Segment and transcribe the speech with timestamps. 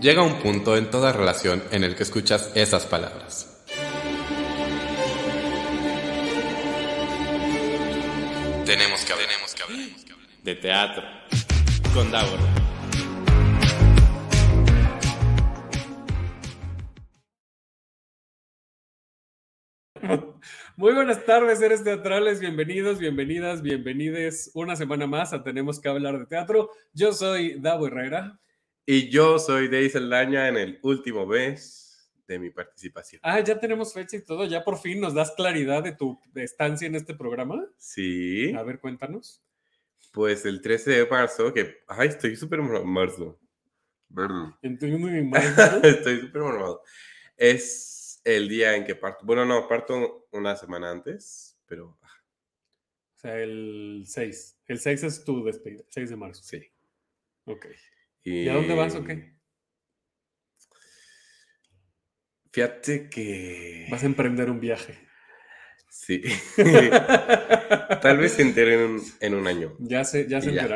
[0.00, 3.64] Llega un punto en toda relación en el que escuchas esas palabras.
[8.64, 9.28] Tenemos que hablar.
[9.28, 9.80] Tenemos que hablar.
[10.44, 11.02] De teatro.
[11.92, 12.57] Con Davor.
[20.78, 22.38] Muy buenas tardes, seres teatrales.
[22.38, 26.70] Bienvenidos, bienvenidas, bienvenides una semana más a Tenemos que hablar de teatro.
[26.92, 28.38] Yo soy Davo Herrera.
[28.86, 33.20] Y yo soy Deis Aldaña en el último mes de mi participación.
[33.24, 34.44] Ah, ya tenemos fecha y todo.
[34.44, 37.66] Ya por fin nos das claridad de tu estancia en este programa.
[37.76, 38.54] Sí.
[38.54, 39.42] A ver, cuéntanos.
[40.12, 41.78] Pues el 13 de marzo, que.
[41.88, 43.36] Ay, estoy súper marzo.
[45.82, 46.82] Estoy súper mormado.
[47.36, 47.97] Es
[48.36, 49.24] el día en que parto.
[49.24, 51.98] Bueno, no, parto una semana antes, pero.
[53.16, 54.58] O sea, el 6.
[54.66, 56.42] El 6 es tu despedida, 6 de marzo.
[56.42, 56.62] Sí.
[57.44, 57.66] Ok.
[58.22, 59.34] ¿Y, ¿Y a dónde vas o qué?
[62.52, 63.86] Fíjate que.
[63.90, 64.98] Vas a emprender un viaje.
[65.88, 66.22] Sí.
[68.02, 69.74] Tal vez se enteren en un, año.
[69.80, 70.68] Ya se, ya se ya.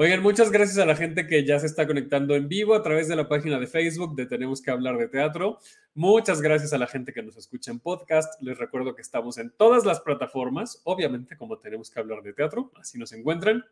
[0.00, 3.08] Oigan, muchas gracias a la gente que ya se está conectando en vivo a través
[3.08, 5.58] de la página de Facebook de Tenemos que hablar de teatro.
[5.92, 8.40] Muchas gracias a la gente que nos escucha en podcast.
[8.40, 12.70] Les recuerdo que estamos en todas las plataformas, obviamente como Tenemos que hablar de teatro,
[12.80, 13.64] así nos encuentran.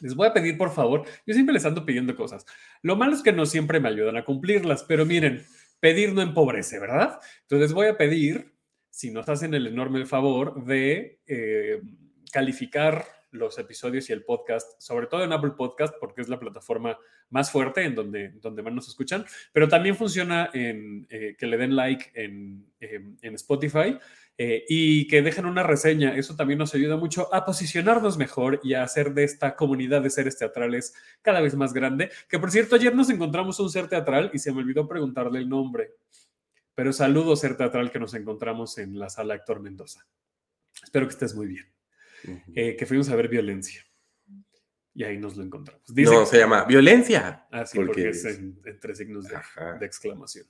[0.00, 2.44] Les voy a pedir, por favor, yo siempre les ando pidiendo cosas.
[2.82, 5.46] Lo malo es que no siempre me ayudan a cumplirlas, pero miren,
[5.78, 7.20] pedir no empobrece, ¿verdad?
[7.42, 8.56] Entonces voy a pedir,
[8.90, 11.80] si nos hacen el enorme favor de eh,
[12.32, 16.98] calificar los episodios y el podcast, sobre todo en Apple Podcast, porque es la plataforma
[17.28, 21.56] más fuerte en donde, donde más nos escuchan, pero también funciona en eh, que le
[21.56, 23.96] den like en, en- en Spotify
[24.36, 26.16] eh, y que dejen una reseña.
[26.16, 30.10] Eso también nos ayuda mucho a posicionarnos mejor y a hacer de esta comunidad de
[30.10, 32.10] seres teatrales cada vez más grande.
[32.28, 35.48] Que por cierto, ayer nos encontramos un ser teatral y se me olvidó preguntarle el
[35.48, 35.92] nombre.
[36.74, 40.06] Pero saludo, ser teatral, que nos encontramos en la sala Héctor Mendoza.
[40.82, 41.79] Espero que estés muy bien.
[42.54, 43.84] Eh, que fuimos a ver violencia.
[44.94, 45.82] Y ahí nos lo encontramos.
[45.94, 47.46] Dice, no, se llama violencia.
[47.50, 50.46] Ah, sí, porque, porque es en- entre signos de, exclamación.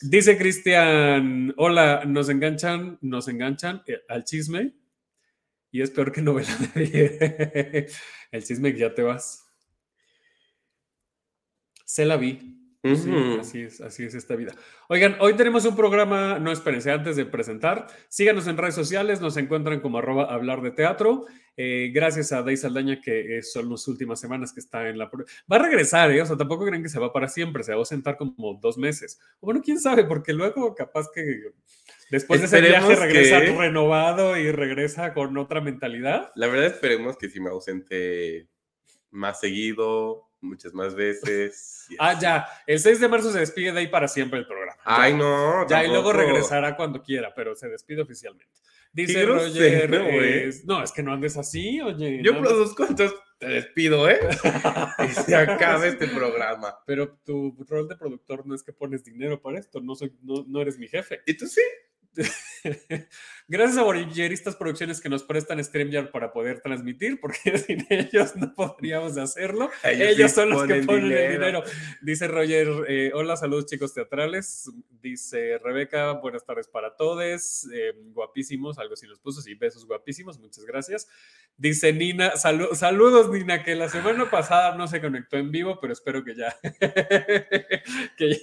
[0.00, 4.74] Dice Cristian, hola, nos enganchan, nos enganchan eh, al chisme
[5.72, 7.90] y es peor que novela de.
[8.30, 9.44] El chisme que ya te vas.
[11.84, 12.54] Se la vi.
[12.84, 14.54] Sí, así es, así es esta vida.
[14.88, 19.36] Oigan, hoy tenemos un programa, no espérense, antes de presentar, síganos en redes sociales, nos
[19.36, 21.26] encuentran como arroba hablar de teatro.
[21.56, 25.10] Eh, gracias a Deis Aldaña, que eh, son las últimas semanas que está en la...
[25.52, 26.22] Va a regresar, ¿eh?
[26.22, 28.78] O sea, tampoco creen que se va para siempre, se va a sentar como dos
[28.78, 29.18] meses.
[29.40, 31.24] Bueno, quién sabe, porque luego capaz que
[32.12, 36.30] después de ese viaje Esperemos regresa que- renovado y regresa con otra mentalidad.
[36.36, 38.46] La verdad esperemos que sí me ausente
[39.10, 41.86] más seguido, muchas más veces.
[41.98, 44.80] Ah, ya, el 6 de marzo se despide de ahí para siempre el programa.
[44.84, 45.18] Ay, Ya.
[45.18, 45.68] no.
[45.68, 48.52] Ya, y luego regresará cuando quiera, pero se despide oficialmente.
[48.92, 52.20] Dice Roger, es- no, es que no andes así, oye.
[52.22, 54.18] Yo produzco, entonces te despido, ¿eh?
[55.08, 56.74] y se acaba este programa.
[56.86, 60.44] Pero tu rol de productor no es que pones dinero para esto, no, soy, no,
[60.48, 61.20] no eres mi jefe.
[61.26, 61.60] ¿Y tú sí?
[63.50, 68.54] Gracias a Bolleristas Producciones que nos prestan StreamYard para poder transmitir, porque sin ellos no
[68.54, 69.70] podríamos hacerlo.
[69.82, 71.32] Ellos son los que ponen el dinero.
[71.32, 71.62] dinero.
[72.02, 74.70] Dice Roger, eh, hola, saludos chicos teatrales.
[75.00, 77.66] Dice Rebeca, buenas tardes para todos.
[77.72, 79.40] Eh, guapísimos, algo así nos puso.
[79.40, 81.08] Sí, besos guapísimos, muchas gracias.
[81.56, 85.94] Dice Nina, salu- saludos Nina, que la semana pasada no se conectó en vivo, pero
[85.94, 86.54] espero que ya,
[88.16, 88.36] que,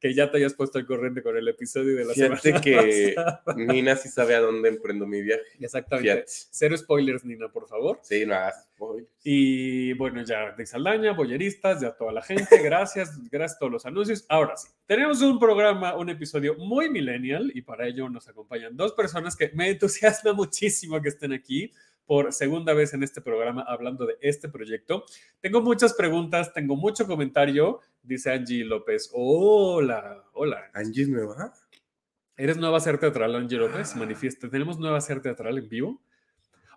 [0.00, 3.12] que ya te hayas puesto al corriente con el episodio de la Fíjate semana que
[3.16, 3.42] pasada.
[3.56, 5.42] Nina sí sabe a dónde emprendo mi viaje.
[5.58, 6.10] Exactamente.
[6.10, 6.32] Fíjate.
[6.50, 8.00] Cero spoilers, Nina, por favor.
[8.02, 9.08] Sí, no hagas spoilers.
[9.22, 13.86] Y bueno, ya de Saldaña, Boyeristas, ya toda la gente, gracias, gracias a todos los
[13.86, 14.24] anuncios.
[14.28, 18.92] Ahora sí, tenemos un programa, un episodio muy millennial y para ello nos acompañan dos
[18.92, 21.72] personas que me entusiasma muchísimo que estén aquí
[22.06, 25.04] por segunda vez en este programa hablando de este proyecto.
[25.40, 29.10] Tengo muchas preguntas, tengo mucho comentario, dice Angie López.
[29.12, 30.70] Hola, hola.
[30.74, 31.54] ¿Angie es nueva?
[32.36, 33.94] ¿Eres nueva ser teatral, Angie López?
[33.94, 34.50] Manifiesta.
[34.50, 36.02] ¿Tenemos nueva ser teatral en vivo?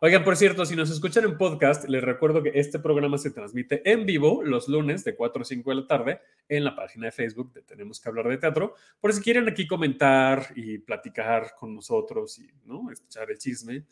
[0.02, 3.82] Oigan, por cierto, si nos escuchan en podcast, les recuerdo que este programa se transmite
[3.92, 7.12] en vivo los lunes de 4 a 5 de la tarde en la página de
[7.12, 11.74] Facebook de Tenemos que hablar de teatro, por si quieren aquí comentar y platicar con
[11.74, 12.92] nosotros y ¿no?
[12.92, 13.84] escuchar el chisme,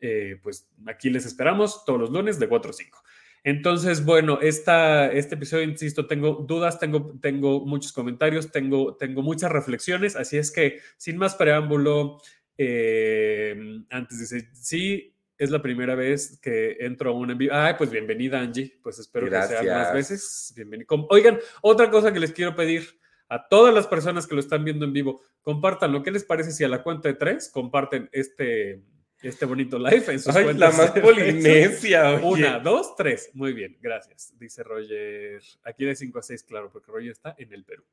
[0.00, 3.02] eh, pues aquí les esperamos todos los lunes de 4 a 5.
[3.44, 9.50] Entonces, bueno, esta, este episodio, insisto, tengo dudas, tengo, tengo muchos comentarios, tengo, tengo muchas
[9.50, 12.18] reflexiones, así es que sin más preámbulo,
[12.56, 13.56] eh,
[13.90, 17.54] antes dice, sí, es la primera vez que entro a un en vivo.
[17.54, 18.78] Ay, pues bienvenida, Angie.
[18.82, 19.94] Pues espero que sean más Gracias.
[19.94, 20.52] veces.
[20.56, 21.06] Bienvenido.
[21.10, 22.98] Oigan, otra cosa que les quiero pedir
[23.28, 26.02] a todas las personas que lo están viendo en vivo, compartanlo.
[26.02, 28.82] ¿Qué les parece si a la cuenta de tres comparten este,
[29.22, 31.14] este bonito live en sus Ay, la cuentas más de Facebook?
[31.16, 32.46] polinesia, oye.
[32.46, 33.30] Una, dos, tres.
[33.34, 34.32] Muy bien, gracias.
[34.38, 35.40] Dice Roger.
[35.64, 37.84] Aquí de 5 a 6, claro, porque Roger está en el Perú.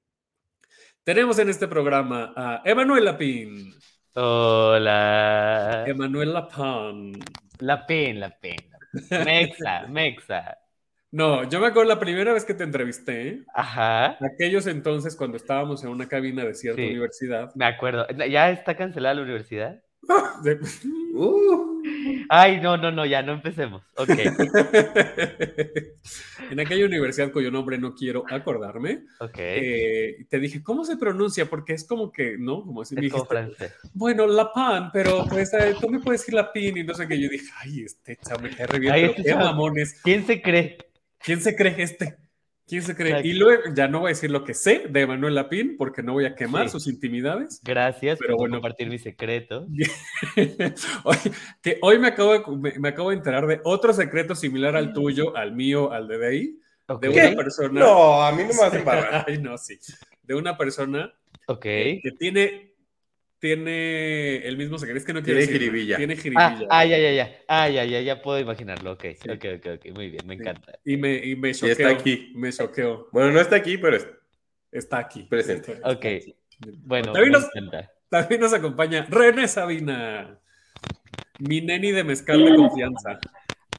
[1.03, 3.73] Tenemos en este programa a Emanuela Pin.
[4.13, 5.83] Hola.
[5.87, 7.13] Emanuela Pan.
[7.59, 8.55] La pen, la pen.
[9.23, 10.57] Mexa, Mexa.
[11.11, 14.17] No, yo me acuerdo la primera vez que te entrevisté, Ajá.
[14.21, 16.89] aquellos entonces cuando estábamos en una cabina de cierta Sí.
[16.89, 17.53] universidad.
[17.55, 18.05] Me acuerdo.
[18.29, 19.81] ¿Ya está cancelada la universidad?
[21.17, 21.81] Uh,
[22.29, 23.83] Ay, no, no, no, ya no empecemos.
[23.95, 24.09] Ok.
[26.51, 29.35] en aquella universidad cuyo nombre no quiero acordarme, Ok.
[29.37, 31.45] eh, te dije, ¿cómo se pronuncia?
[31.45, 32.63] Porque es como que, ¿no?
[32.63, 33.73] Como así me dijiste, francés.
[33.93, 37.07] bueno, la pan, pero pues eh, tú me puedes decir la pin y no sé
[37.07, 37.19] qué.
[37.19, 40.01] Yo dije, ay, este chavo me cae re bien, Ay, pero este qué mamones.
[40.03, 40.77] ¿Quién se cree?
[41.19, 42.17] ¿Quién se cree este?
[42.67, 43.09] ¿Quién se cree?
[43.09, 43.27] Exacto.
[43.27, 46.13] Y luego ya no voy a decir lo que sé de Manuel Lapín porque no
[46.13, 46.71] voy a quemar Sí.
[46.71, 47.61] sus intimidades.
[47.63, 48.55] Gracias Pero por bueno.
[48.55, 49.67] compartir mi secreto.
[51.03, 51.17] Hoy-
[51.61, 54.93] que hoy me acabo, de, me, me acabo de enterar de otro secreto similar al
[54.93, 57.01] tuyo, al mío, al de Dey, Ok.
[57.03, 57.79] de una persona.
[57.79, 59.25] no, a mí no me vas a embarrar.
[59.27, 59.77] Ay, no, sí.
[60.23, 61.13] De una persona
[61.47, 61.61] Ok.
[61.61, 62.73] que tiene,
[63.45, 64.97] tiene el mismo secreto.
[64.97, 65.71] Es que no quiero Tiene decirlo.
[65.71, 65.97] jiribilla.
[65.97, 66.67] Tiene Ah, jiribilla.
[66.71, 67.31] ah, ya, ya, ya.
[67.47, 68.93] Ah, ya, ya, ya puedo imaginarlo.
[68.93, 69.29] Ok, Sí.
[69.29, 69.93] ok, ok, ok.
[69.93, 70.79] Muy bien, me encanta.
[70.83, 72.31] Y me, y me Y está aquí.
[72.35, 73.07] Me choqueó.
[73.11, 74.09] Bueno, no está aquí, pero es-
[74.71, 75.23] Está aquí.
[75.29, 75.73] Presente.
[75.73, 76.05] Está- Ok.
[76.85, 77.49] Bueno, También nos,
[78.09, 80.37] también nos acompaña René Sabina.
[81.39, 83.19] Mi neni de mezcal de confianza.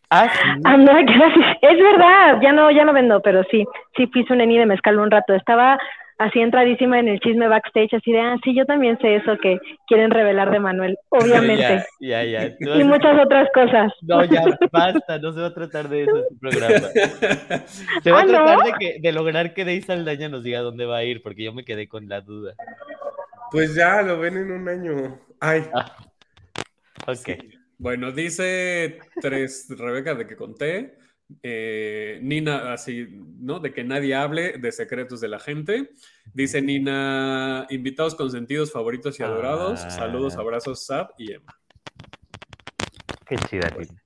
[0.08, 0.60] Ah, sí.
[0.64, 1.56] Ah, no, gracias.
[1.62, 3.64] Es verdad, ya no, ya no vendo, pero sí,
[3.96, 5.34] sí fui su neni de mezcal un rato.
[5.34, 5.78] Estaba
[6.18, 9.58] así entradísima en el chisme backstage, así de, ah, sí, yo también sé eso que
[9.86, 11.84] quieren revelar de Manuel, obviamente.
[12.00, 12.56] Ya, ya, ya.
[12.60, 13.92] Y has- muchas otras cosas.
[14.02, 14.42] No, ya,
[14.72, 16.88] basta, no se va a tratar de eso en tu programa.
[18.02, 18.32] Se va Ah, a ¿no?
[18.32, 21.44] tratar de, que, de lograr que Dey Saldaña nos diga dónde va a ir, porque
[21.44, 22.54] yo me quedé con la duda.
[23.50, 25.18] pues ya lo ven en un año.
[25.40, 25.62] Ay,
[27.06, 27.28] Ok.
[27.78, 30.94] Bueno, dice tres, Rebeca, de que conté.
[31.42, 33.60] Eh, Nina, así, ¿no?
[33.60, 35.90] De que nadie hable de secretos de la gente.
[36.32, 39.82] Dice Nina, invitados consentidos, favoritos y adorados.
[39.84, 39.90] Ah.
[39.90, 41.54] Saludos, abrazos, Sab y Emma.
[43.26, 44.02] Qué chida, Lina.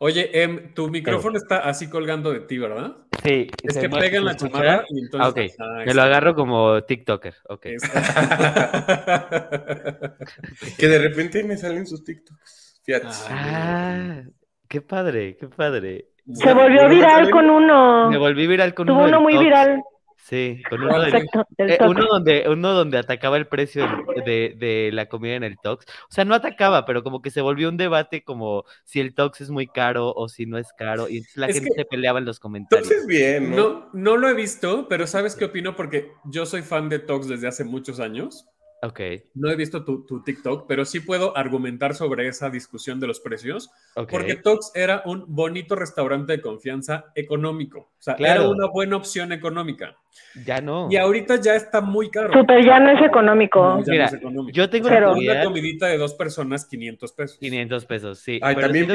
[0.00, 2.96] Oye, Em, tu micrófono está así colgando de ti, ¿verdad?
[3.20, 3.50] Sí.
[3.64, 5.56] Es que pega en la chamarra y entonces.
[5.58, 5.80] Ah, ok.
[5.80, 7.34] Ah, Me lo agarro como TikToker.
[7.48, 7.66] Ok.
[10.78, 12.80] Que de repente me salen sus TikToks.
[12.84, 13.06] Fíjate.
[13.28, 14.22] Ah,
[14.68, 16.08] qué padre, qué padre.
[16.32, 18.10] Se volvió viral con uno.
[18.10, 19.44] Me volví viral con Tuvo uno, uno del muy Tox.
[19.44, 19.82] viral.
[20.16, 21.46] Sí, con uno del Perfecto.
[21.56, 23.86] del Eh, uno donde uno donde atacaba el precio
[24.26, 25.86] de, de la comida en el Tox.
[25.86, 29.40] O sea, no atacaba, pero como que se volvió un debate como si el Tox
[29.40, 31.08] es muy caro o si no es caro.
[31.08, 32.90] Y entonces la Es gente que- se peleaba en los comentarios.
[32.90, 33.56] Entonces bien, ¿no?
[33.56, 35.74] No, no lo he visto, pero ¿sabes qué opino?
[35.76, 38.46] Porque yo soy fan de Tox desde hace muchos años.
[38.82, 39.00] Ok,
[39.34, 43.18] No he visto tu, tu TikTok, pero sí puedo argumentar sobre esa discusión de los
[43.20, 43.70] precios,
[44.08, 47.78] porque Tox era un bonito restaurante de confianza económico.
[47.80, 48.42] O sea, Claro.
[48.42, 49.96] era una buena opción económica.
[50.46, 50.88] Ya no.
[50.90, 52.32] Y ahorita ya está muy caro.
[52.32, 53.60] Súper ya no es económico.
[53.60, 54.54] No, ya no Mira, es económico.
[54.56, 57.38] Yo tengo Pero- Una comidita de dos personas, 500 pesos.
[57.38, 58.38] 500 pesos, sí.
[58.42, 58.90] Ay, pero también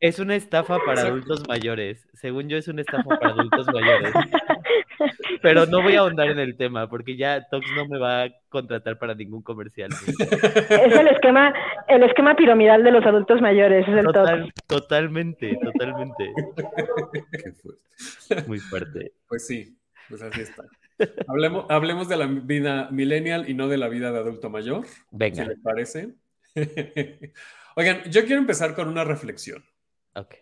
[0.00, 1.08] es una estafa para Exacto.
[1.12, 2.08] adultos mayores.
[2.14, 4.12] Según yo, es una estafa para adultos mayores.
[5.42, 8.28] Pero no voy a ahondar en el tema porque ya Tox no me va a
[8.48, 9.90] contratar para ningún comercial.
[10.70, 11.52] Es el esquema,
[11.88, 14.04] el esquema piramidal de los adultos mayores, es el.
[14.04, 16.32] Total, totalmente, totalmente.
[17.32, 18.48] Qué fuerte.
[18.48, 19.12] Muy fuerte.
[19.28, 19.76] Pues sí,
[20.08, 20.64] pues así está.
[21.26, 25.00] Hablemos, hablemos de la vida millennial y no de la vida de adulto mayor, si
[25.10, 26.14] Venga, les parece.
[27.76, 29.64] Oigan, yo quiero empezar con una reflexión.
[30.14, 30.34] ok.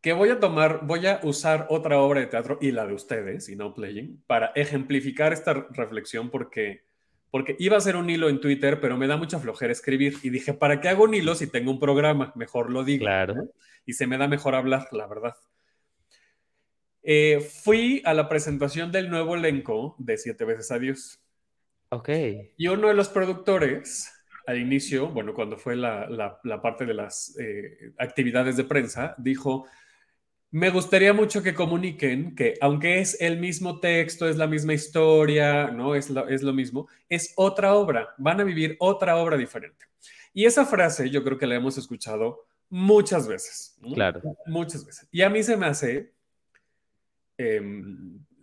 [0.00, 3.48] que voy a tomar, voy a usar otra obra de teatro y la de ustedes,
[3.48, 6.84] y no playing, para ejemplificar esta reflexión porque,
[7.30, 10.30] porque iba a ser un hilo en Twitter, pero me da mucha flojera escribir y
[10.30, 12.32] dije, ¿para qué hago un hilo si tengo un programa?
[12.34, 13.04] Mejor lo digo.
[13.04, 13.34] Claro.
[13.34, 13.48] ¿no?
[13.84, 15.36] Y se me da mejor hablar, la verdad.
[17.02, 21.20] Eh, fui a la presentación del nuevo elenco de Siete veces Adiós.
[21.90, 22.08] Ok.
[22.56, 24.12] Y uno de los productores,
[24.46, 29.14] al inicio, bueno, cuando fue la, la- la parte de las eh, actividades de prensa,
[29.18, 29.66] dijo,
[30.52, 35.70] me gustaría mucho que comuniquen que aunque es el mismo texto, es la misma historia,
[35.70, 39.86] no es lo, es lo mismo, es otra obra, van a vivir otra obra diferente.
[40.34, 43.76] Y esa frase yo creo que la hemos escuchado muchas veces.
[43.80, 43.94] ¿no?
[43.94, 44.20] Claro.
[44.46, 45.08] Muchas veces.
[45.10, 46.12] Y a mí se me hace,
[47.40, 47.62] eh,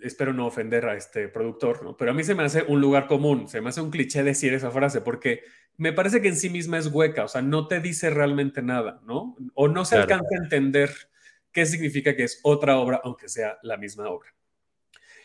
[0.01, 1.95] espero no ofender a este productor, ¿no?
[1.97, 4.53] pero a mí se me hace un lugar común, se me hace un cliché decir
[4.53, 5.41] esa frase, porque
[5.77, 9.01] me parece que en sí misma es hueca, o sea, no te dice realmente nada,
[9.05, 9.35] ¿no?
[9.53, 10.03] O no se Claro.
[10.15, 10.89] alcanza a entender
[11.51, 14.29] qué significa que es otra obra, aunque sea la misma obra.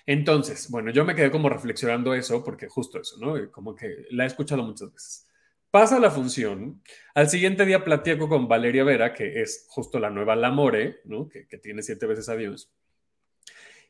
[0.06, 3.50] Entonces, bueno, yo me quedé como reflexionando eso, porque justo eso, ¿no?
[3.50, 5.28] Como que la he escuchado muchas veces.
[5.70, 6.82] Pasa la función,
[7.14, 11.28] al siguiente día platico con Valeria Vera, que es justo la nueva Lamore, ¿no?
[11.28, 12.70] Que, que tiene siete veces a Dios.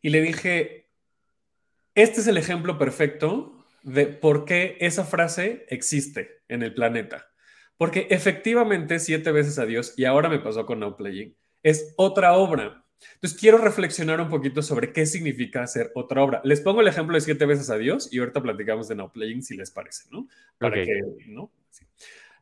[0.02, 0.90] Y le dije,
[1.94, 7.28] este es el ejemplo perfecto de por qué esa frase existe en el planeta.
[7.76, 12.34] Porque efectivamente, siete veces a Dios, y ahora me pasó con Now Playing, es otra
[12.34, 12.84] obra.
[13.14, 16.40] Entonces quiero reflexionar un poquito sobre qué significa hacer otra obra.
[16.44, 19.42] Les pongo el ejemplo de siete veces a Dios y ahorita platicamos de Now Playing
[19.42, 20.28] si les parece, ¿no?
[20.58, 20.86] Para Ok.
[20.86, 21.50] que, ¿no?
[21.70, 21.84] Sí.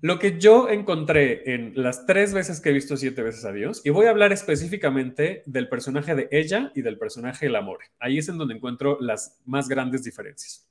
[0.02, 3.82] Lo que yo encontré en las tres veces que he visto siete veces a Dios,
[3.84, 7.80] y voy a hablar específicamente del personaje de ella y del personaje del amor.
[7.98, 10.66] Ahí es en donde encuentro las más grandes diferencias.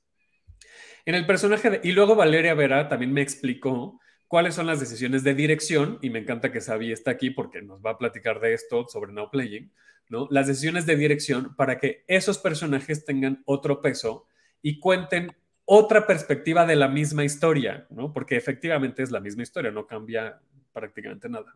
[1.06, 5.22] En el personaje de, y luego Valeria Vera también me explicó cuáles son las decisiones
[5.22, 8.52] de dirección, y me encanta que Sabi está aquí porque nos va a platicar de
[8.52, 9.72] esto sobre Now Playing,
[10.08, 10.26] ¿no?
[10.32, 14.26] Las decisiones de dirección para que esos personajes tengan otro peso
[14.60, 15.32] y cuenten
[15.72, 18.12] otra perspectiva de la misma historia, ¿no?
[18.12, 20.40] Porque efectivamente es la misma historia, no cambia
[20.72, 21.54] prácticamente nada.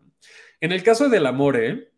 [0.60, 1.90] En el caso del Amore,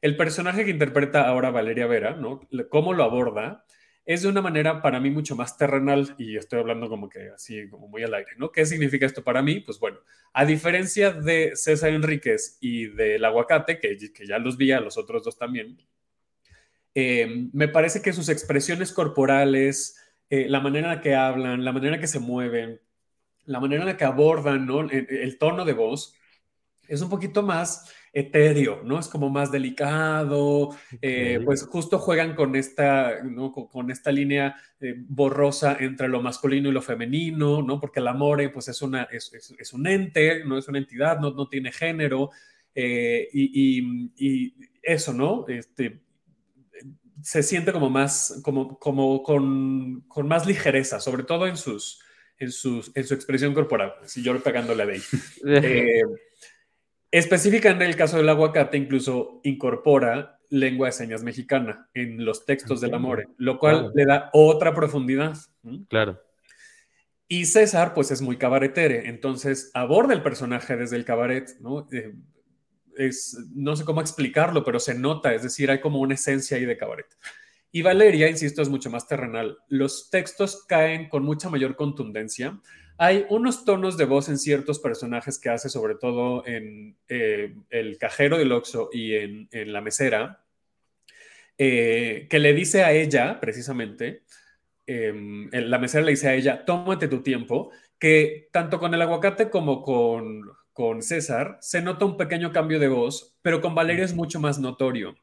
[0.00, 2.48] el personaje que interpreta ahora Valeria Vera, ¿no?
[2.70, 3.64] Cómo lo aborda,
[4.04, 7.68] es de una manera para mí mucho más terrenal y estoy hablando como que así,
[7.68, 8.52] como muy al aire, ¿no?
[8.52, 9.58] ¿Qué significa esto para mí?
[9.58, 9.98] Pues bueno,
[10.32, 14.96] a diferencia de César Enríquez y del aguacate, que, que ya los vi a los
[14.96, 15.76] otros dos también,
[16.94, 19.98] eh, me parece que sus expresiones corporales,
[20.30, 22.80] eh, la manera en la que hablan, la manera en que se mueven,
[23.44, 24.80] la manera en la que abordan, ¿no?
[24.80, 26.14] el, el tono de voz,
[26.88, 29.00] es un poquito más etéreo, ¿no?
[29.00, 30.70] Es como más delicado,
[31.02, 33.50] eh, pues justo juegan con esta, ¿no?
[33.50, 37.80] con, con, esta línea eh, borrosa entre lo masculino y lo femenino, ¿no?
[37.80, 41.18] Porque el amor, pues es, una, es, es, es, un ente, no es una entidad,
[41.18, 42.30] no, no tiene género,
[42.72, 45.46] eh, y, y, y, eso, ¿no?
[45.48, 46.00] Este,
[47.22, 52.00] se siente como más, como, como con, con más ligereza, sobre todo en sus,
[52.38, 55.02] en, sus, en su expresión corporal, si yo pegándole a Dave.
[55.46, 56.02] eh,
[57.10, 62.80] específica en el caso del aguacate, incluso incorpora lengua de señas mexicana en los textos
[62.80, 63.92] del amor, lo cual claro.
[63.94, 65.36] le da otra profundidad.
[65.88, 66.20] Claro.
[67.26, 71.88] Y César, pues es muy cabaretere, entonces aborda el personaje desde el cabaret, ¿no?
[71.90, 72.14] Eh,
[72.96, 76.64] es, no sé cómo explicarlo, pero se nota, es decir, hay como una esencia ahí
[76.64, 77.06] de cabaret.
[77.72, 79.58] Y Valeria, insisto, es mucho más terrenal.
[79.68, 82.60] Los textos caen con mucha mayor contundencia.
[82.98, 87.98] Hay unos tonos de voz en ciertos personajes que hace, sobre todo en eh, el
[87.98, 90.44] cajero del Oxxo y en, la mesera,
[91.58, 94.22] eh, que le dice a ella, precisamente,
[94.86, 95.12] eh,
[95.50, 99.82] la mesera le dice a ella, tómate tu tiempo, que tanto con el aguacate como
[99.82, 104.40] con, con César se nota un pequeño cambio de voz, pero con Valeria es mucho
[104.40, 105.14] más notorio.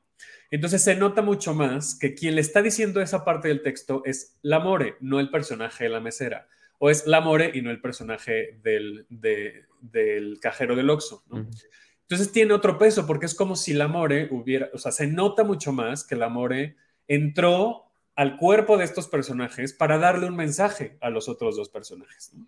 [0.49, 4.39] Entonces se nota mucho más que quien le está diciendo esa parte del texto es
[4.41, 6.47] la More, no el personaje de la mesera.
[6.79, 11.23] O es la More y no el personaje del, de, del cajero del Oxxo.
[11.27, 11.37] ¿no?
[11.37, 11.63] Uh -huh.
[12.03, 15.43] Entonces tiene otro peso porque es como si la More hubiera, o sea, se nota
[15.43, 16.75] mucho más que la More
[17.07, 22.33] entró al cuerpo de estos personajes para darle un mensaje a los otros dos personajes.
[22.33, 22.47] ¿no?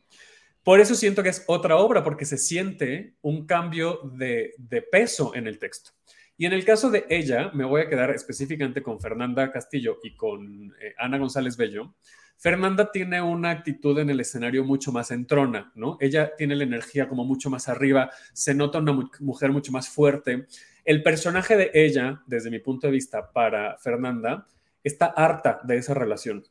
[0.63, 4.53] Por eso siento que es otra obra, porque se siente un cambio de,
[4.91, 5.91] peso en el texto.
[6.37, 10.15] Y en el caso de ella, me voy a quedar específicamente con Fernanda Castillo y
[10.15, 11.93] con eh, Ana González Bello.
[12.37, 15.97] Fernanda tiene una actitud en el escenario mucho más entrona, ¿no?
[15.99, 19.89] Ella tiene la energía como mucho más arriba, se nota una mu mujer mucho más
[19.89, 20.47] fuerte.
[20.85, 24.47] El personaje de ella, desde mi punto de vista, para Fernanda,
[24.83, 26.43] está harta de esa relación.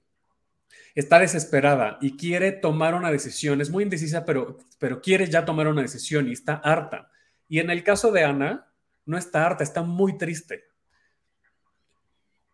[0.94, 3.60] Está desesperada y quiere tomar una decisión.
[3.60, 7.10] Es muy indecisa, pero, pero quiere ya tomar una decisión y está harta.
[7.48, 8.72] Y en el caso de Ana,
[9.06, 10.64] no está harta, está muy triste.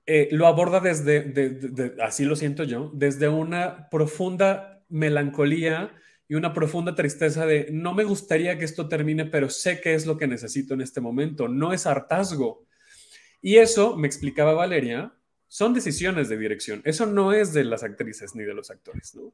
[0.06, 5.92] Eh, lo aborda desde, de, de, de, así lo siento yo, desde una profunda melancolía
[6.28, 10.06] y una profunda tristeza de no me gustaría que esto termine, pero sé que es
[10.06, 11.48] lo que necesito en este momento.
[11.48, 12.66] No es hartazgo.
[13.40, 15.12] Y eso, me explicaba Valeria,
[15.48, 16.82] son decisiones de dirección.
[16.84, 19.14] Eso no es de las actrices ni de los actores.
[19.14, 19.32] ¿no?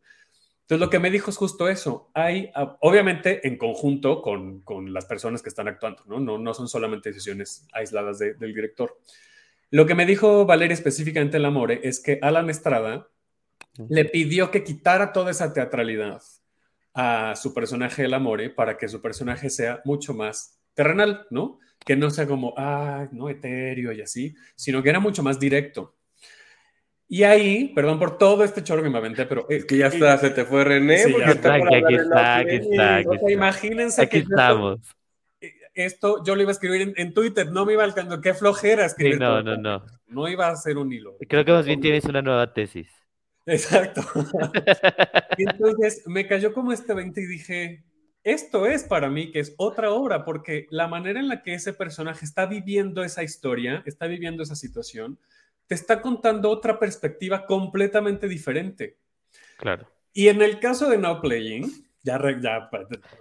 [0.62, 2.10] Entonces, lo que me dijo es justo eso.
[2.14, 6.20] Hay, obviamente, en conjunto con, con las personas que están actuando, ¿no?
[6.20, 8.98] No, no son solamente decisiones aisladas de, del director.
[9.70, 13.08] Lo que me dijo Valeria específicamente el Amore es que Alan Estrada
[13.88, 16.22] le pidió que quitara toda esa teatralidad
[16.94, 21.58] a su personaje el Amore para que su personaje sea mucho más terrenal, ¿no?
[21.84, 25.96] Que no sea como, ah, no, etéreo y así, sino que era mucho más directo.
[27.06, 30.16] Y ahí, perdón por todo este chorro que me aventé, pero Es que ya está,
[30.18, 30.98] se te fue René.
[30.98, 34.80] Sí, porque ya está aquí está, aquí está, aquí o sea, imagínense Aquí que estamos.
[35.74, 38.32] esto yo lo iba a escribir en, en Twitter, no me iba a alcanzar, qué
[38.34, 39.18] flojera Sí, escribir.
[39.20, 39.56] no, todo.
[39.56, 39.86] no, no.
[40.06, 41.16] No iba a ser un hilo.
[41.28, 42.88] Creo que más bien tienes una nueva tesis.
[43.46, 44.02] Exacto.
[45.36, 47.84] Y entonces me cayó como este 20 y dije,
[48.22, 51.72] esto es para mí que es otra obra, porque la manera en la que ese
[51.72, 55.18] personaje está viviendo esa historia, está viviendo esa situación,
[55.66, 58.98] te está contando otra perspectiva completamente diferente.
[59.56, 59.88] Claro.
[60.12, 61.70] Y en el caso de Now Playing,
[62.02, 62.70] ya, ya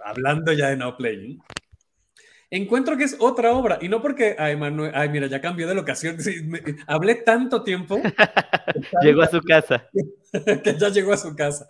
[0.06, 1.42] hablando ya de Now Playing,
[2.50, 3.80] encuentro que es otra obra.
[3.82, 6.20] Y no porque, ay, Manuel, ay, mira, ya cambió de locación.
[6.22, 8.02] sí, me- hablé tanto tiempo
[9.02, 9.90] Llegó a su casa.
[10.64, 11.68] que ya llegó a su casa.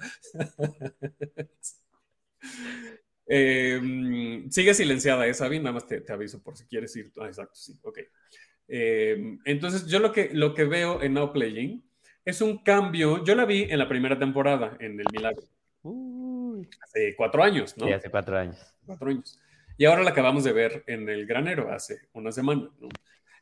[3.26, 7.12] Eh, sigue silenciada esa, Sabi, nada más te, te aviso por si quieres ir.
[7.20, 8.00] Ah, exacto, sí, ok.
[8.68, 11.84] Eh, entonces, yo lo que, lo que veo en Now Playing
[12.26, 13.24] es un cambio.
[13.24, 15.44] Yo la vi en la primera temporada, en El Milagro,
[15.82, 16.68] Uy.
[16.82, 17.86] hace cuatro años, ¿no?
[17.88, 18.58] Sí, hace cuatro años.
[18.86, 19.40] Cuatro años.
[19.78, 22.90] Y ahora la acabamos de ver en El Granero hace una semana, ¿no?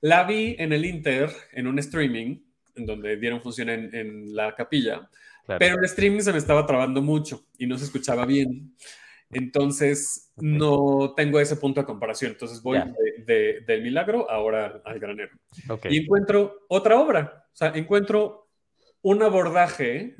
[0.01, 2.39] La vi en el Inter, en un streaming,
[2.75, 5.09] en donde dieron función en, en la capilla.
[5.45, 5.59] Claro.
[5.59, 8.75] Pero el streaming se me estaba trabando mucho y no se escuchaba bien.
[9.31, 12.31] Entonces, no tengo ese punto de comparación.
[12.31, 15.31] Entonces, voy de- de- del milagro ahora al granero.
[15.89, 17.45] Y encuentro otra obra.
[17.53, 18.49] O sea, encuentro
[19.01, 20.15] un abordaje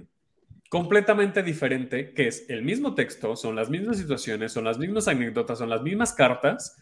[0.70, 5.60] completamente diferente, que es el mismo texto, son las mismas situaciones, son las mismas anécdotas,
[5.60, 6.78] son las mismas cartas,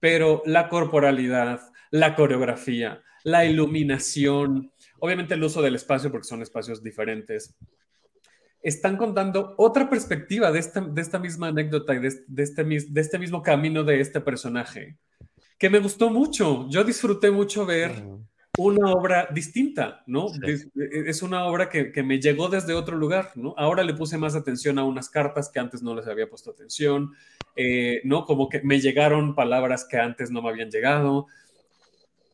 [0.00, 6.82] pero la corporalidad, la coreografía, la iluminación, obviamente el uso del espacio, porque son espacios
[6.82, 7.54] diferentes,
[8.64, 13.00] están contando otra perspectiva de esta, de esta misma anécdota y de, de este, de
[13.00, 14.96] este mismo camino de este personaje,
[15.58, 16.66] que me gustó mucho.
[16.68, 20.28] Yo disfruté mucho ver Mm, una obra distinta, ¿no?
[20.28, 20.70] Sí.
[20.76, 23.54] Es, una obra que, que me llegó desde otro lugar, ¿no?
[23.56, 27.12] Ahora le puse más atención a unas cartas que antes no les había puesto atención,
[27.56, 28.24] eh, ¿no?
[28.24, 31.26] Como que me llegaron palabras que antes no me habían llegado.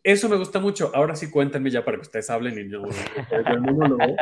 [0.02, 0.90] Eso me gusta mucho.
[0.94, 4.16] Ahora sí cuéntenme ya para que ustedes hablen y no, yo el monólogo.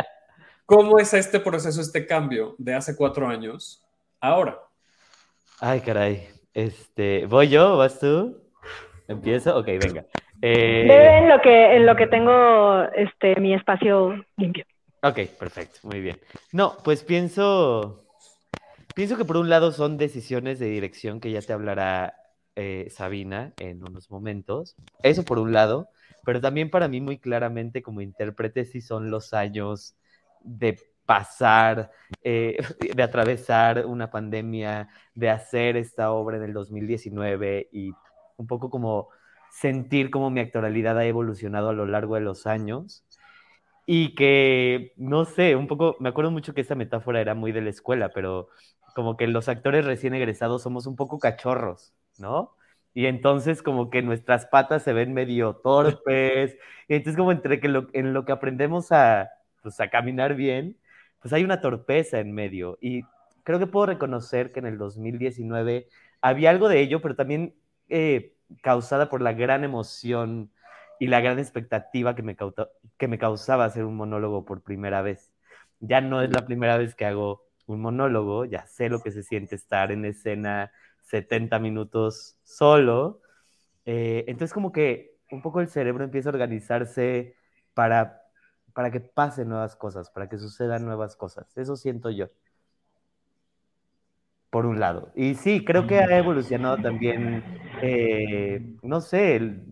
[0.68, 3.83] ¿Cómo es este proceso, este cambio de hace cuatro años
[4.20, 4.59] ahora?
[5.61, 6.28] Ay, caray.
[6.52, 7.78] Este, ¿voy yo?
[7.78, 8.37] ¿Vas tú?
[9.09, 9.57] ¿Empiezo?
[9.57, 10.04] Ok, venga.
[10.42, 14.66] Eh, Ve en lo que, en lo que tengo este mi espacio limpio.
[15.02, 16.18] Ok, perfecto, muy bien.
[16.52, 18.04] No, pues pienso,
[18.94, 22.12] pienso que por un lado son decisiones de dirección que ya te hablará
[22.57, 24.76] eh, Sabina en unos momentos.
[25.02, 25.88] Eso por un lado,
[26.26, 29.94] pero también para mí muy claramente como intérprete sí son los años
[30.42, 31.90] de pasar,
[32.22, 32.59] eh,
[32.94, 37.92] de atravesar una pandemia, de hacer esta obra en el 2019 y
[38.37, 39.09] un poco como
[39.51, 43.05] sentir cómo mi actoralidad ha evolucionado a lo largo de los años
[43.87, 47.62] y que, no sé, un poco, me acuerdo mucho que esta metáfora era muy de
[47.62, 48.48] la escuela, pero
[48.94, 52.55] como que los actores recién egresados somos un poco cachorros, ¿no?
[52.92, 57.68] Y entonces como que nuestras patas se ven medio torpes, y entonces como entre que
[57.94, 59.31] en lo que aprendemos a,
[59.76, 60.76] pues, a caminar bien,
[61.20, 62.78] pues hay una torpeza en medio.
[62.81, 63.02] Y
[63.44, 65.88] creo que puedo reconocer que en el 2019
[66.20, 67.54] había algo de ello, pero también
[67.88, 70.50] eh, causada por la gran emoción
[70.98, 72.37] y la gran expectativa que me,
[72.96, 75.33] que me causaba hacer un monólogo por primera vez.
[75.81, 79.22] Ya no es la primera vez que hago un monólogo, ya sé lo que se
[79.22, 83.20] siente estar en escena 70 minutos solo.
[83.85, 87.37] Eh, entonces como que un poco el cerebro empieza a organizarse
[87.74, 88.27] para,
[88.74, 91.57] para que pasen nuevas cosas, para que sucedan nuevas cosas.
[91.57, 92.28] Eso siento yo.
[94.50, 95.12] Por un lado.
[95.14, 97.44] Y sí, creo que ha evolucionado también,
[97.83, 99.62] eh, no sé, el-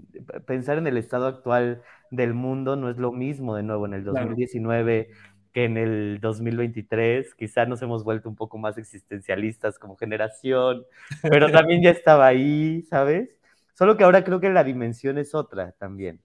[0.46, 4.04] pensar en el estado actual del mundo no es lo mismo de nuevo en el
[4.09, 4.37] Claro.
[4.37, 5.09] 2019
[5.52, 7.35] que en el 2023.
[7.35, 10.85] Quizá nos hemos vuelto un poco más existencialistas como generación,
[11.28, 13.30] pero también ya estaba ahí, ¿sabes?
[13.74, 16.20] Solo que ahora creo que la dimensión es otra también.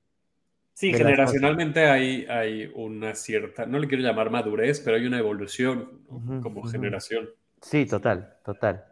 [0.74, 6.02] Sí, generacionalmente hay, hay una cierta, no le quiero llamar madurez, pero hay una evolución
[6.42, 7.30] como generación.
[7.62, 8.84] Sí, total, total.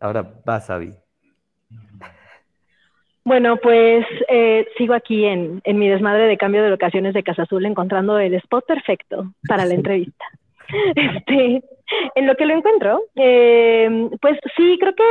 [0.00, 0.94] Ahora vas, Abby.
[3.24, 7.42] Bueno, pues eh, sigo aquí en, en mi desmadre de cambio de locaciones de Casa
[7.42, 10.24] Azul encontrando el spot perfecto para la entrevista.
[10.94, 11.62] Este,
[12.14, 15.04] en lo que lo encuentro, eh, pues sí, creo que,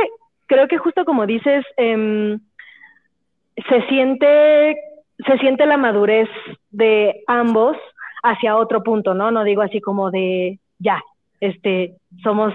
[0.46, 2.38] creo que justo como dices, em,
[3.56, 4.76] se siente,
[5.26, 6.28] se siente la madurez
[6.70, 7.76] de ambos
[8.22, 9.30] hacia otro punto, ¿no?
[9.30, 11.02] No digo así como de ya,
[11.40, 12.52] este, somos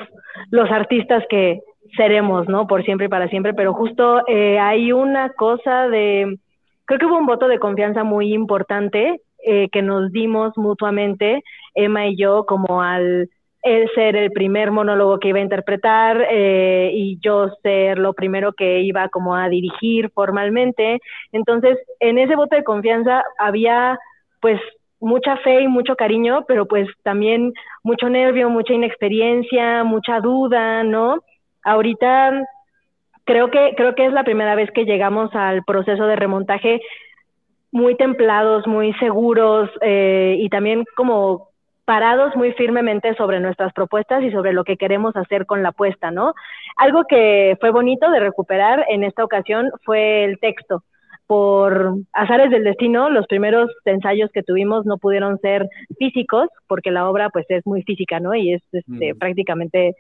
[0.50, 1.60] los artistas que
[1.96, 2.68] seremos, ¿no?
[2.68, 6.38] Por siempre y para siempre, pero justo eh, hay una cosa de,
[6.86, 11.44] creo que hubo un voto de confianza muy importante eh, que nos dimos mutuamente,
[11.76, 13.30] Emma y yo, como al
[13.68, 18.54] él ser el primer monólogo que iba a interpretar eh, y yo ser lo primero
[18.54, 21.00] que iba como a dirigir formalmente.
[21.32, 23.98] Entonces, en ese voto de confianza había
[24.40, 24.60] pues
[25.00, 27.54] mucha fe y mucho cariño, pero pues también
[27.84, 31.24] mucho nervio, mucha inexperiencia, mucha duda, ¿no?
[31.64, 32.44] Ahorita
[33.26, 36.82] creo que creo que es la primera vez que llegamos al proceso de remontaje
[37.72, 41.50] muy templados, muy seguros eh, y también como
[41.88, 46.12] parados muy firmemente sobre nuestras propuestas y sobre lo que queremos hacer con la apuesta,
[46.12, 46.34] ¿no?
[46.76, 50.84] Algo que fue bonito de recuperar en esta ocasión fue el texto.
[51.28, 57.10] Por azares del destino, los primeros ensayos que tuvimos no pudieron ser físicos, porque la
[57.10, 58.36] obra pues es muy física, ¿no?
[58.36, 59.18] Y es este, Mm.
[59.18, 59.96] prácticamente,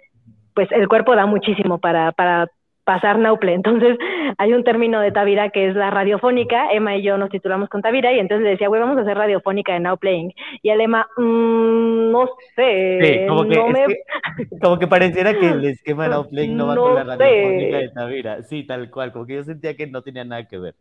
[0.53, 2.47] pues el cuerpo da muchísimo para, para
[2.87, 3.53] pasar Nauple.
[3.53, 3.97] Entonces,
[4.37, 6.71] hay un término de Tavira que es la radiofónica.
[6.71, 9.17] Emma y yo nos titulamos con Tavira y entonces le decía, güey, vamos a hacer
[9.17, 10.33] radiofónica de Now Playing.
[10.63, 12.99] Y el Emma, "Mm, no sé.
[13.01, 14.01] Sí, como que, no es me- que-
[14.61, 17.83] como que pareciera que el esquema Now Playing no va con la radiofónica sé.
[17.83, 18.41] de Tavira.
[18.43, 20.75] Sí, tal cual, como que yo sentía que no tenía nada que ver.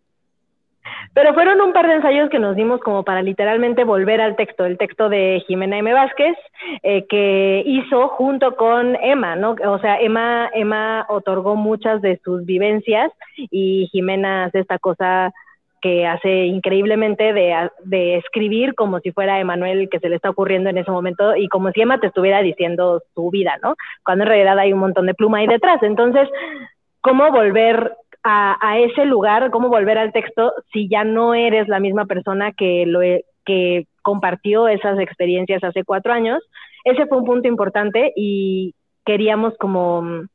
[1.15, 4.67] Pero fueron un par de ensayos que nos dimos como para literalmente volver al texto,
[4.67, 5.93] el texto de Jimena M.
[5.93, 6.37] Vázquez,
[6.83, 9.57] eh, que hizo junto con Emma, ¿no?
[9.67, 15.33] O sea, Emma, Emma otorgó muchas de sus vivencias y Jimena hace esta cosa
[15.81, 20.71] que hace increíblemente de, de escribir como si fuera Emanuel que se le está ocurriendo
[20.71, 23.75] en ese momento y como si Emma te estuviera diciendo su vida, ¿no?
[24.05, 25.83] Cuando en realidad hay un montón de pluma ahí detrás.
[25.83, 26.29] Entonces,
[27.01, 27.93] ¿cómo volver
[28.29, 32.53] a, a, ese lugar, cómo volver al texto si ya no eres la misma persona
[32.53, 33.01] que, lo,
[33.45, 36.43] que compartió esas experiencias hace cuatro años.
[36.85, 40.27] Ese fue un punto importante y queríamos como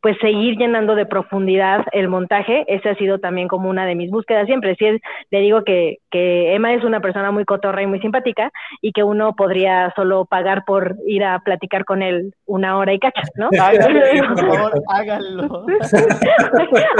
[0.00, 2.64] pues seguir llenando de profundidad el montaje.
[2.68, 4.76] Ese ha sido también como una de mis búsquedas siempre.
[4.78, 4.86] Sí,
[5.30, 9.02] le digo que, que Emma es una persona muy cotorra y muy simpática y que
[9.02, 13.48] uno podría solo pagar por ir a platicar con él una hora y cacha, ¿no?
[13.60, 15.66] Háganlo, por favor, háganlo.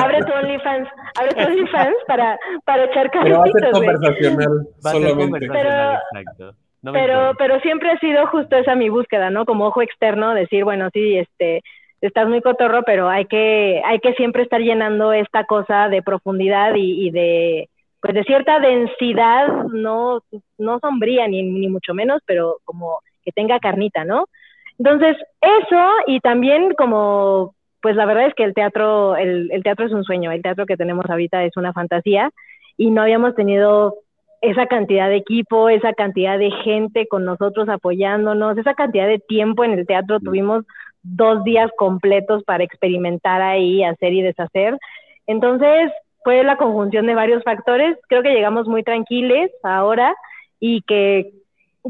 [0.03, 0.89] abre tu OnlyFans,
[1.21, 4.49] abre tu OnlyFans para, para echar Pero va a ser conversacional
[4.85, 5.47] Va a ser solamente.
[5.47, 6.55] conversacional, exacto.
[6.81, 9.45] No pero, pero siempre ha sido justo esa mi búsqueda, ¿no?
[9.45, 11.63] Como ojo externo, decir, bueno, sí, este,
[12.01, 16.75] estás muy cotorro, pero hay que, hay que siempre estar llenando esta cosa de profundidad
[16.75, 17.69] y, y de,
[18.01, 20.23] pues de cierta densidad, no,
[20.59, 24.27] no sombría ni, ni mucho menos, pero como que tenga carnita, ¿no?
[24.79, 29.87] Entonces, eso y también como, pues la verdad es que el teatro, el, el teatro
[29.87, 32.31] es un sueño, el teatro que tenemos ahorita es una fantasía
[32.77, 33.97] y no habíamos tenido
[34.41, 39.65] esa cantidad de equipo, esa cantidad de gente con nosotros apoyándonos, esa cantidad de tiempo
[39.65, 40.21] en el teatro.
[40.21, 40.65] Tuvimos
[41.03, 44.77] dos días completos para experimentar ahí, hacer y deshacer.
[45.27, 45.91] Entonces,
[46.25, 47.97] fue la conjunción de varios factores.
[48.09, 50.15] Creo que llegamos muy tranquiles ahora
[50.61, 51.31] y que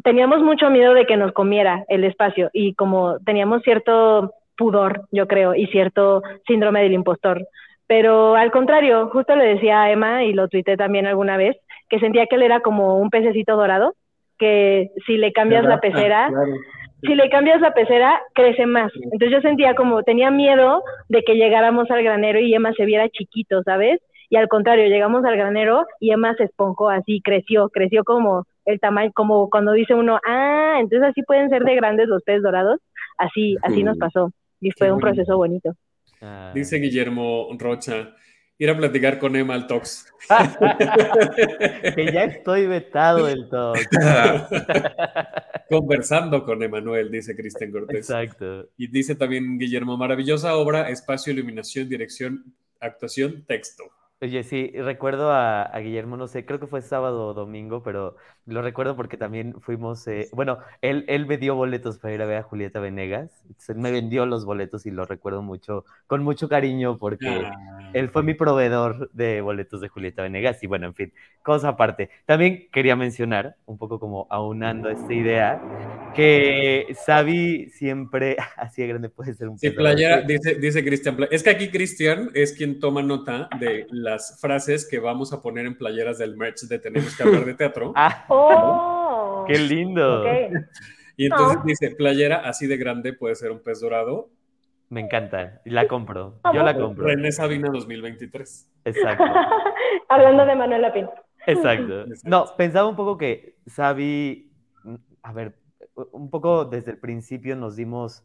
[0.05, 5.27] teníamos mucho miedo de que nos comiera el espacio y como teníamos cierto pudor, yo
[5.27, 7.47] creo, y cierto síndrome del impostor.
[7.87, 11.57] Pero al contrario, justo le decía a Emma, y lo tuité también alguna vez,
[11.89, 13.95] que sentía que él era como un pececito dorado,
[14.39, 16.53] que si le cambias la pecera, Claro.
[17.03, 18.93] Si le cambias la pecera, crece más.
[18.95, 23.09] Entonces yo sentía como, tenía miedo de que llegáramos al granero y Emma se viera
[23.09, 24.01] chiquito, ¿sabes?
[24.31, 28.81] Y al contrario, llegamos al granero y Emma se esponjó así, creció, creció como el
[28.81, 32.81] tamaño, como cuando dice uno, ah, entonces así pueden ser de grandes los peces dorados.
[33.17, 34.33] Así, así nos pasó.
[34.61, 35.75] Y fue Qué un proceso bonito.
[36.21, 36.53] Ah.
[36.55, 38.15] Dice Guillermo Rocha,
[38.59, 40.13] ir a platicar con Emma al Tox.
[41.97, 43.73] que ya estoy vetado del todo.
[45.69, 48.11] Conversando con Emanuel, dice Cristian Cortés.
[48.11, 48.71] Exacto.
[48.77, 53.85] Y dice también Guillermo, maravillosa obra, espacio, iluminación, dirección, actuación, texto.
[54.21, 58.17] Oye, sí, recuerdo a, a Guillermo, no sé, creo que fue sábado o domingo, pero
[58.47, 62.27] lo recuerdo porque también fuimos, eh, bueno, él, él me dio boletos para ir a
[62.27, 66.25] ver a Julieta Venegas, entonces él me vendió los boletos y lo recuerdo mucho, con
[66.25, 67.91] mucho cariño porque Ah.
[67.93, 72.11] él fue mi proveedor de boletos de Julieta Venegas y bueno, en fin, cosa aparte.
[72.27, 75.65] También quería mencionar, un poco como aunando esta idea,
[76.13, 81.17] que Xavi siempre, así de grande puede ser un Sí, playera, dice, dice Cristian.
[81.33, 85.67] Es que aquí Cristian es quien toma nota de las frases que vamos a poner
[85.67, 87.93] en playeras del merch de Tenemos que hablar de teatro.
[87.97, 89.45] ¡Ah, ¡Oh!
[89.47, 90.23] qué lindo!
[90.23, 90.27] Ok.
[91.17, 91.65] Y entonces No.
[91.65, 94.31] dice, playera así de grande puede ser un pez dorado.
[94.89, 97.07] Me encanta, y la compro, yo la compro.
[97.07, 98.71] René Sabina 2023.
[98.85, 99.25] Exacto.
[100.09, 101.07] Hablando de Manuel Lapín.
[101.47, 102.03] Exacto.
[102.03, 102.29] Exacto.
[102.29, 105.55] No, pensaba un poco que mm, a ver,
[106.13, 108.25] un poco desde el principio nos dimos,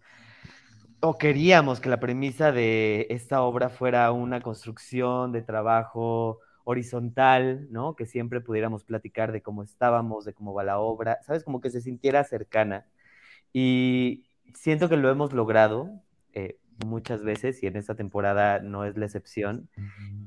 [1.05, 7.95] o queríamos que la premisa de esta obra fuera una construcción de trabajo, horizontal, ¿no?
[7.97, 11.43] Que siempre pudiéramos platicar de cómo estábamos, de cómo va la obra, ¿sabes?
[11.43, 12.85] Como que se sintiera cercana.
[13.51, 15.89] Y siento que lo hemos logrado
[16.31, 19.69] eh, muchas veces y en esta temporada no es la excepción.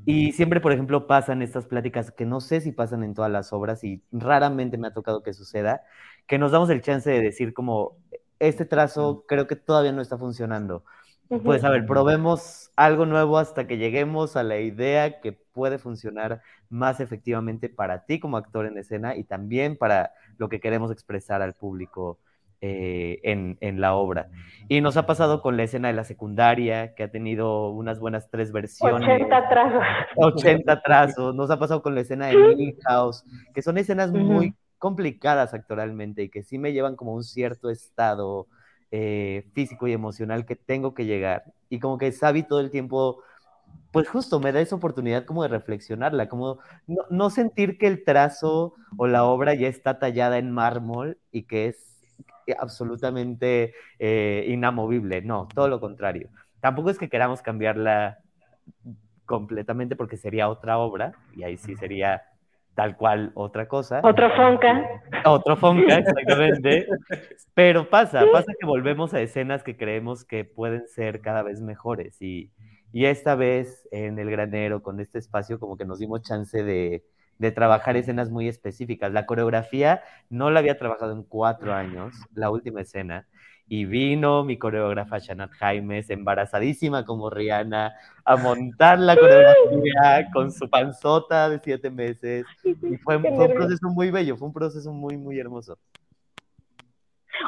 [0.05, 3.53] Y siempre, por ejemplo, pasan estas pláticas que no sé si pasan en todas las
[3.55, 5.83] obras y raramente me ha tocado que suceda,
[6.27, 7.97] que nos damos el chance de decir como,
[8.38, 10.85] este trazo creo que todavía no está funcionando.
[11.42, 16.40] Pues a ver, probemos algo nuevo hasta que lleguemos a la idea que puede funcionar
[16.68, 21.42] más efectivamente para ti como actor en escena y también para lo que queremos expresar
[21.42, 22.20] al público
[22.61, 24.29] eh, en, en, la obra.
[24.68, 28.31] Y nos ha pasado con la escena de la secundaria, que ha tenido unas buenas
[28.31, 29.09] tres versiones.
[29.09, 29.83] 80 trazos.
[30.16, 31.35] 80 trazos.
[31.35, 34.55] Nos ha pasado con la escena de Milhouse, que son escenas muy
[34.87, 38.46] complicadas actoralmente y que sí me llevan como un cierto estado
[38.92, 41.42] eh, físico y emocional que tengo que llegar.
[41.68, 43.20] Y como que Sabi todo el tiempo,
[43.90, 48.05] pues justo me da esa oportunidad como de reflexionarla, como no, no sentir que el
[48.05, 52.01] trazo o la obra ya está tallada en mármol y que es
[52.61, 56.29] absolutamente eh, inamovible, no, todo lo contrario.
[56.61, 58.20] Tampoco es que queramos cambiarla
[59.25, 62.22] completamente porque sería otra obra y ahí sí sería
[62.77, 64.01] tal cual otra cosa.
[64.05, 65.03] Otro Fonca.
[65.25, 66.87] Otro Fonca, exactamente.
[67.55, 72.21] Pero pasa, pasa que volvemos a escenas que creemos que pueden ser cada vez mejores
[72.21, 72.53] y,
[72.93, 77.03] y esta vez en el granero con este espacio como que nos dimos chance de,
[77.39, 79.11] de trabajar escenas muy específicas.
[79.11, 83.27] La coreografía no la había trabajado en cuatro años, la última escena,
[83.68, 90.68] y vino mi coreógrafa Shanat Jaimes, embarazadísima como Rihanna, a montar la coreografía con su
[90.70, 92.46] panzota de siete meses.
[92.64, 95.79] Y fue, fue un proceso muy bello, fue un proceso muy, muy hermoso.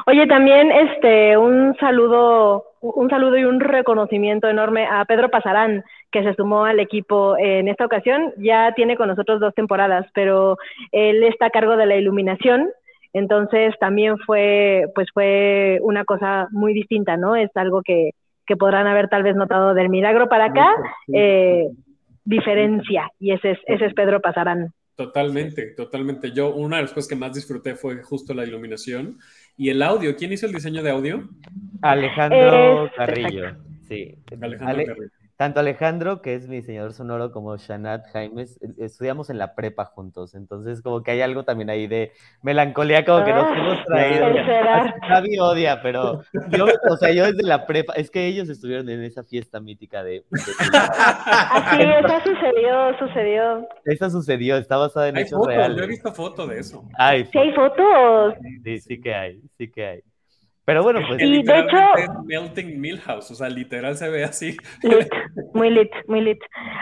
[0.05, 6.23] Oye, también este un saludo, un saludo y un reconocimiento enorme a Pedro Pasarán, que
[6.23, 8.33] se sumó al equipo en esta ocasión.
[8.37, 10.57] Ya tiene con nosotros dos temporadas, pero
[10.91, 12.69] él está a cargo de la iluminación.
[13.13, 17.35] Entonces también fue, pues fue una cosa muy distinta, ¿no?
[17.35, 18.11] Es algo que,
[18.45, 20.69] que podrán haber tal vez notado del milagro para acá,
[21.13, 21.67] eh,
[22.23, 24.73] diferencia, y ese es, ese es Pedro Pasarán.
[24.95, 26.31] Totalmente, totalmente.
[26.33, 29.17] Yo, una de las cosas que más disfruté fue justo la iluminación
[29.55, 30.13] y el audio.
[30.17, 31.29] ¿Quién hizo el diseño de audio?
[31.81, 33.55] Alejandro Carrillo.
[33.87, 34.17] Sí.
[34.41, 35.18] Alejandro Carrillo.
[35.39, 39.85] Tanto Alejandro, que es mi diseñador sonoro, como Shanat Jaimes, e, estudiamos en la prepa
[39.85, 40.35] juntos.
[40.35, 42.11] Entonces, como que hay algo también ahí de
[42.43, 44.25] melancolía, como que nos Ah, hemos traído.
[45.07, 49.01] Javi odia, pero yo, o sea, yo desde la prepa, es que ellos estuvieron en
[49.01, 50.11] esa fiesta mítica de.
[50.11, 50.23] de
[50.77, 53.67] Así, eso sucedió, sucedió.
[53.85, 55.77] Esa sucedió, está basada en Hay hechos fotos, reales.
[55.77, 56.83] yo he visto fotos de eso.
[56.97, 58.33] Ay, Sí hay fotos.
[58.65, 59.99] sí, sí que hay, sí que hay.
[60.69, 61.19] Pero bueno, pues.
[61.19, 64.55] Y de hecho- Melting Millhouse, o sea, literal se ve así.
[64.83, 65.07] Lit,
[65.55, 66.37] muy lit, muy lit.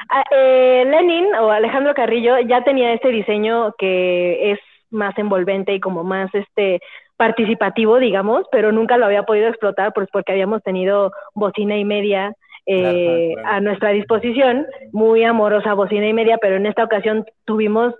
[0.09, 4.59] Ah, eh, Lenin o Alejandro Carrillo ya tenía este diseño que es
[4.91, 6.81] más envolvente y como más este
[7.15, 12.33] participativo, digamos, pero nunca lo había podido explotar pues porque habíamos tenido bocina y media
[12.65, 13.55] eh, Claro, claro.
[13.55, 17.95] a nuestra disposición, muy amorosa bocina y media, pero en esta ocasión tuvimos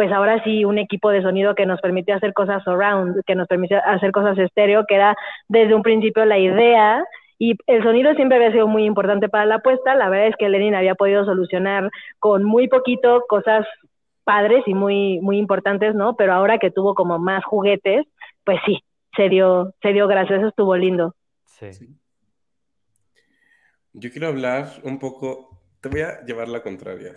[0.00, 3.46] pues ahora sí un equipo de sonido que nos permitió hacer cosas surround, que nos
[3.46, 5.14] permitió hacer cosas estéreo, que era
[5.46, 7.04] desde un principio la idea
[7.38, 9.94] y el sonido siempre había sido muy importante para la apuesta.
[9.94, 13.66] La verdad es que Lenin había podido solucionar con muy poquito cosas
[14.24, 16.16] padres y muy, muy importantes, ¿no?
[16.16, 18.06] Pero ahora que tuvo como más juguetes,
[18.42, 18.82] pues sí,
[19.14, 21.14] se dio, se dio gracias, eso estuvo lindo.
[21.44, 21.94] Sí.
[23.92, 27.12] Yo quiero hablar un poco, te voy a llevar la contraria.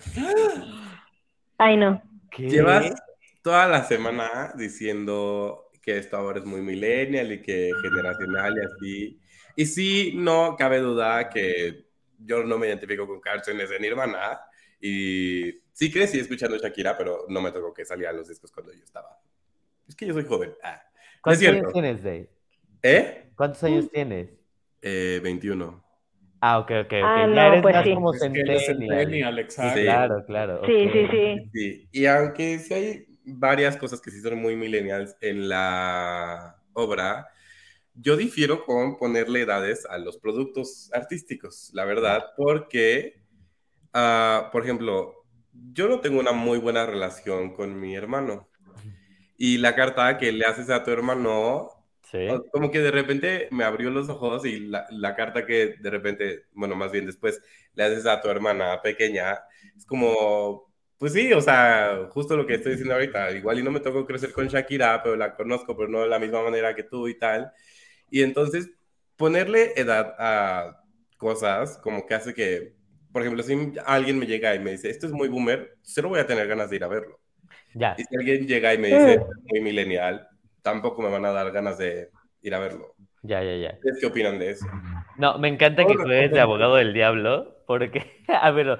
[1.58, 2.02] Ay, no.
[2.36, 2.50] ¿Qué?
[2.50, 2.93] Llevas
[3.41, 9.19] toda la semana diciendo que esto ahora es muy millennial y que generacional y así.
[9.56, 11.86] Y sí, no cabe duda que
[12.17, 14.39] yo no me identifico con canciones de Nirvana
[14.80, 18.84] y sí crecí escuchando Shakira, pero no me tocó que salían los discos cuando yo
[18.84, 19.19] estaba.
[19.88, 20.54] Es que yo soy joven.
[20.63, 20.82] Ah,
[21.22, 22.30] ¿Cuántos años tienes, Dave?
[22.82, 23.32] ¿Eh?
[23.36, 24.30] ¿Cuántos años tienes?
[24.82, 25.83] Eh, 21.
[26.45, 26.93] Ah, ok, ok, ok.
[27.06, 27.93] Ah, ya no, eres pues más sí.
[27.93, 29.39] como Es que él es centennial.
[29.39, 29.79] Exacto.
[29.79, 29.86] Sí.
[29.86, 30.62] Claro, claro.
[30.65, 30.91] Sí, ok.
[30.91, 31.49] sí, sí.
[31.53, 37.29] Sí, y aunque sí hay varias cosas que sí son muy millennials en la obra,
[37.93, 43.21] yo difiero con ponerle edades a los productos artísticos, la verdad, porque,
[43.93, 45.23] ah, por ejemplo,
[45.71, 48.49] yo no tengo una muy buena relación con mi hermano.
[49.38, 51.69] Y la carta que le haces a tu hermano,
[52.13, 52.28] Sí.
[52.52, 56.43] como que de repente me abrió los ojos y la, la carta que de repente,
[56.54, 57.41] bueno, más bien después
[57.73, 59.39] le haces a tu hermana pequeña,
[59.76, 63.71] es como, pues sí, o sea, justo lo que estoy diciendo ahorita, igual y no
[63.71, 66.84] me tocó crecer con Shakira, pero la conozco, pero no de la misma manera que
[66.84, 67.52] tú y tal.
[68.12, 68.69] Y entonces
[69.15, 70.84] ponerle edad a
[71.17, 72.76] cosas como que hace que
[73.13, 76.19] por ejemplo, si alguien me llega y me dice, esto es muy boomer, cero voy
[76.19, 77.19] a tener ganas de ir a verlo.
[77.76, 77.95] Ya.
[77.95, 80.28] Y si alguien llega y me dice, esto es muy millennial,
[80.63, 82.10] tampoco me van a dar ganas de
[82.41, 82.95] ir a verlo.
[83.21, 83.73] Ya, ya, ya.
[83.76, 84.65] ¿Ustedes qué opinan de eso?
[85.17, 88.80] No, me encanta que juegues de abogado del diablo, porque, a ver,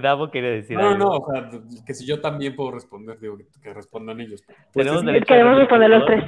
[0.00, 0.98] Davo quiere decir No, algo.
[0.98, 1.50] no, o sea,
[1.86, 4.42] que si yo también puedo responder, digo, que, que respondan ellos.
[4.72, 6.24] Pues es- Queremos responder los tres.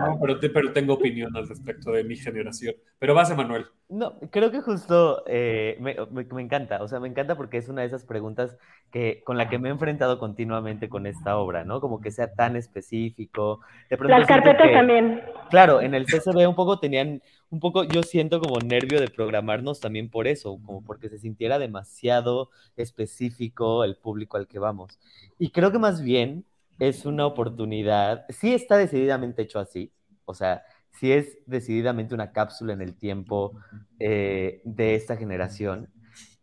[0.00, 2.74] no, pero, te- pero tengo opinión al respecto de mi generación.
[2.98, 3.66] Pero vas, Emanuel.
[3.88, 7.68] No, creo que justo eh, me, me- me encanta, o sea, me encanta porque es
[7.68, 8.56] una de esas preguntas
[8.92, 11.80] que, con la que me he enfrentado continuamente con esta obra, ¿no?
[11.80, 13.60] Como que sea tan específico.
[13.90, 15.22] De Las carpetas que- también.
[15.50, 19.80] Claro, en el CCB un poco tenían, un poco yo siento como nervio de programarnos
[19.80, 24.98] también por eso, como porque se sintiera demasiado específico el público al que vamos.
[25.38, 26.44] Y creo que más bien
[26.78, 29.92] es una oportunidad, sí está decididamente hecho así,
[30.24, 33.58] o sea, sí es decididamente una cápsula en el tiempo
[33.98, 35.90] eh, de esta generación,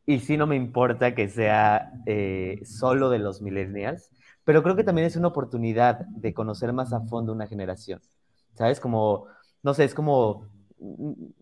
[0.06, 4.10] y sí no me importa que sea eh, solo de los millennials,
[4.44, 8.02] pero creo que también es una oportunidad de conocer más a fondo una generación.
[8.56, 8.80] ¿Sabes?
[8.80, 9.28] Como,
[9.64, 10.48] no sé, es como,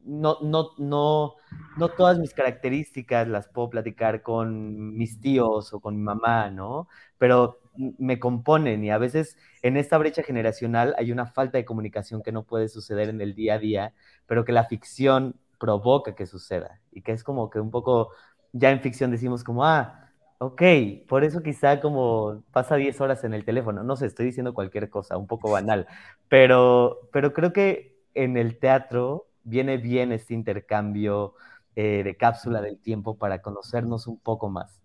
[0.06, 1.36] no, no, no,
[1.77, 6.88] no todas mis características las puedo platicar con mis tíos o con mi mamá, ¿no?
[7.17, 12.21] Pero me componen y a veces en esta brecha generacional hay una falta de comunicación
[12.21, 13.93] que no puede suceder en el día a día,
[14.27, 18.10] pero que la ficción provoca que suceda y que es como que un poco,
[18.51, 20.62] ya en ficción decimos como, ah, ok,
[21.08, 24.89] por eso quizá como pasa 10 horas en el teléfono, no sé, estoy diciendo cualquier
[24.89, 25.88] cosa, un poco banal,
[26.30, 31.34] pero, pero creo que en el teatro viene bien este intercambio
[31.75, 34.82] eh, de cápsula del tiempo para conocernos un poco más.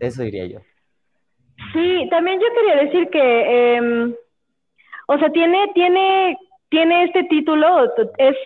[0.00, 0.60] Eso diría yo.
[1.72, 4.14] Sí, también yo quería decir que, em,
[5.08, 6.36] o sea, tiene, tiene,
[6.68, 8.36] tiene este título, es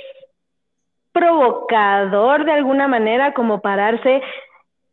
[1.12, 4.22] provocador de alguna manera como pararse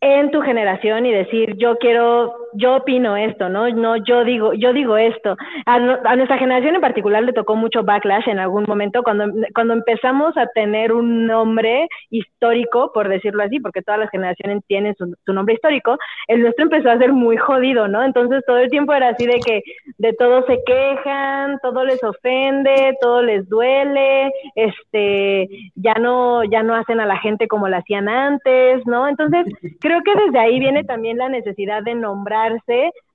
[0.02, 4.74] en tu generación y decir yo quiero yo opino esto no no yo digo yo
[4.74, 5.36] digo esto.
[5.66, 10.38] A, nuestra generación en particular le tocó mucho backlash en algún momento cuando cuando empezamos
[10.38, 15.56] a tener un nombre histórico por decirlo así porque todas las generaciones tienen su, nombre
[15.56, 19.26] histórico el nuestro empezó a ser muy jodido no entonces todo el tiempo era así
[19.26, 19.62] de que
[19.98, 26.76] de todo se quejan todo les ofende todo les duele este ya no ya no
[26.76, 29.46] hacen a la gente como la hacían antes no entonces
[29.80, 31.96] creo que desde ahí viene también la necesidad de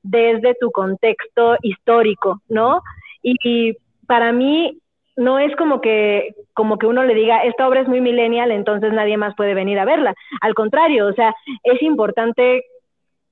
[0.03, 2.83] desde tu contexto histórico, ¿no?
[3.23, 4.79] Y, y para mí
[5.17, 8.93] no es como que como que uno le diga esta obra es muy millennial, entonces
[8.93, 10.15] nadie más puede venir a verla.
[10.41, 12.65] Al contrario, o sea, es importante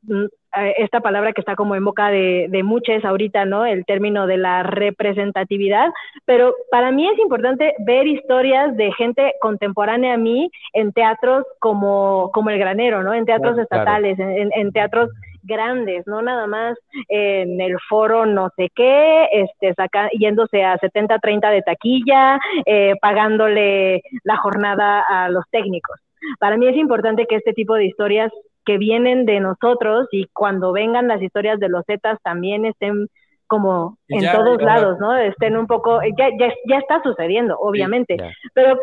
[0.02, 0.24] mm,
[0.58, 3.64] eh, esta palabra que está como en boca de, de muchos ahorita, ¿no?
[3.66, 5.88] El término de la representatividad,
[6.24, 12.30] pero para mí es importante ver historias de gente contemporánea a mí en teatros como,
[12.32, 13.12] como El Granero, ¿no?
[13.14, 13.82] En teatros Claro, claro.
[13.82, 15.10] estatales, en, en- en teatros
[15.42, 16.78] grandes, no nada más
[17.08, 24.02] en el foro no sé qué, este, saca, yéndose a 70-30 de taquilla, eh, pagándole
[24.24, 25.98] la jornada a los técnicos.
[26.38, 28.32] Para mí es importante que este tipo de historias
[28.64, 33.08] que vienen de nosotros y cuando vengan las historias de los Zetas también estén
[33.52, 34.64] como en ya, todos ya.
[34.64, 35.14] lados, ¿no?
[35.14, 38.16] Estén un poco, ya, ya, ya está sucediendo, obviamente,
[38.54, 38.78] pero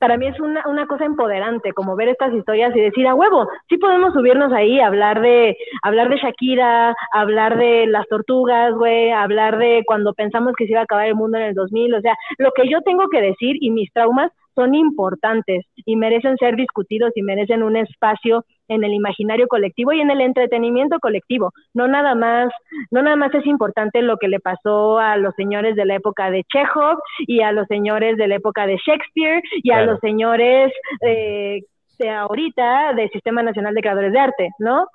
[0.00, 3.46] para mí es una, una cosa empoderante, como ver estas historias y decir, a huevo,
[3.68, 9.56] sí podemos subirnos ahí, hablar de, hablar de Shakira, hablar de las tortugas, güey, hablar
[9.56, 12.16] de cuando pensamos que se iba a acabar el mundo en el 2000, o sea,
[12.38, 17.12] lo que yo tengo que decir y mis traumas son importantes y merecen ser discutidos
[17.14, 21.52] y merecen un espacio en el imaginario colectivo y en el entretenimiento colectivo.
[21.74, 22.52] No nada más,
[22.90, 26.30] no nada más es importante lo que le pasó a los señores de la época
[26.30, 30.72] de Chekhov y a los señores de la época de Shakespeare y a los señores
[31.02, 31.62] eh,
[31.98, 34.86] de ahorita del Sistema Nacional de Creadores de Arte, ¿no?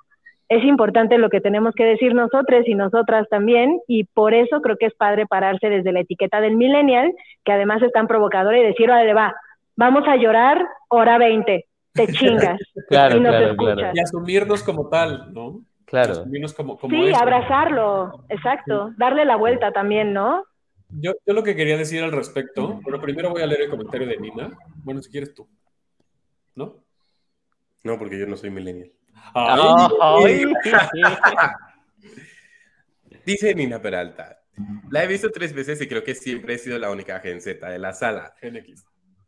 [0.48, 4.76] Es importante lo que tenemos que decir nosotros y nosotras también, y por eso creo
[4.76, 7.12] que es padre pararse desde la etiqueta del millennial,
[7.44, 9.34] que además es tan provocadora, y decir, órale, va,
[9.76, 13.74] vamos a llorar, hora 20, te chingas, Claro, y no te claro, escuchas.
[13.76, 13.92] claro.
[13.94, 15.64] Y asumirnos como tal, ¿no?
[15.86, 16.12] Claro.
[16.12, 17.20] Asumirnos como, como Sí, eso.
[17.22, 20.44] abrazarlo, exacto, darle la vuelta también, ¿no?
[20.90, 24.06] Yo, yo lo que quería decir al respecto, pero primero voy a leer el comentario
[24.06, 24.50] de Nina.
[24.76, 25.48] Bueno, si quieres tú.
[26.54, 26.76] ¿No?
[27.82, 28.92] No, porque yo no soy millennial.
[29.34, 29.60] Ay,
[30.00, 30.44] Ay.
[33.26, 34.40] Dice Nina Peralta.
[34.90, 37.68] La he visto tres veces y creo que siempre he sido la única Gen Z
[37.68, 38.34] de la sala.
[38.40, 38.84] Gen X.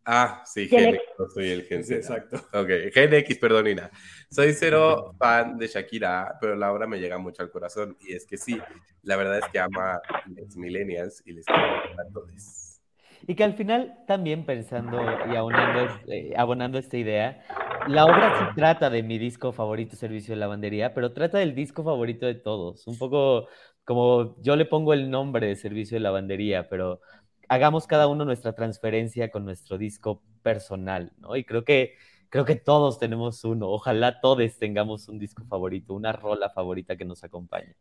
[0.08, 1.02] Ah, sí, Gen Gen X.
[1.02, 1.96] X, no soy el Gen Sí, Z.
[1.96, 2.36] exacto.
[2.52, 3.90] Ok, Gen X, perdón, Nina.
[4.30, 7.96] Soy cero fan de Shakira, pero la obra me llega mucho al corazón.
[8.00, 8.56] Y es que sí,
[9.02, 12.80] la verdad es que ama a los millennials y les quiero a todos.
[13.26, 14.98] Y que al final también pensando
[15.30, 17.42] y abonando, eh, abonando esta idea,
[17.88, 21.82] la obra sí trata de mi disco favorito, Servicio de Lavandería, pero trata del disco
[21.82, 22.86] favorito de todos.
[22.86, 23.48] Un poco
[23.84, 27.00] como yo le pongo el nombre de Servicio de Lavandería, pero
[27.48, 31.36] hagamos cada uno nuestra transferencia con nuestro disco personal, ¿no?
[31.36, 31.94] Y creo que,
[32.28, 33.68] creo que todos tenemos uno.
[33.68, 37.76] Ojalá todos tengamos un disco favorito, una rola favorita que nos acompañe.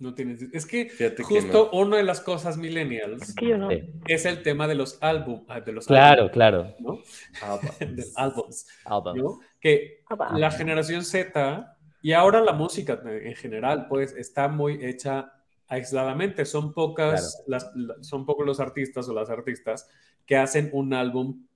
[0.00, 0.42] No tienes.
[0.54, 0.90] Es que
[1.22, 3.68] justo una de las cosas millennials Es que yo no.
[3.68, 3.82] Sí.
[4.08, 6.74] es el tema de los álbum, ah, de los Claro, álbum, claro.
[6.80, 6.98] ¿no?
[7.80, 8.66] De álbums.
[8.88, 9.40] ¿no?
[9.60, 10.02] Que
[10.34, 15.34] la generación Z y ahora la música en general, pues está muy hecha
[15.70, 16.44] aisladamente.
[16.44, 19.88] Son pocas, las, la- son pocos los artistas o las artistas
[20.26, 21.46] que hacen un álbum.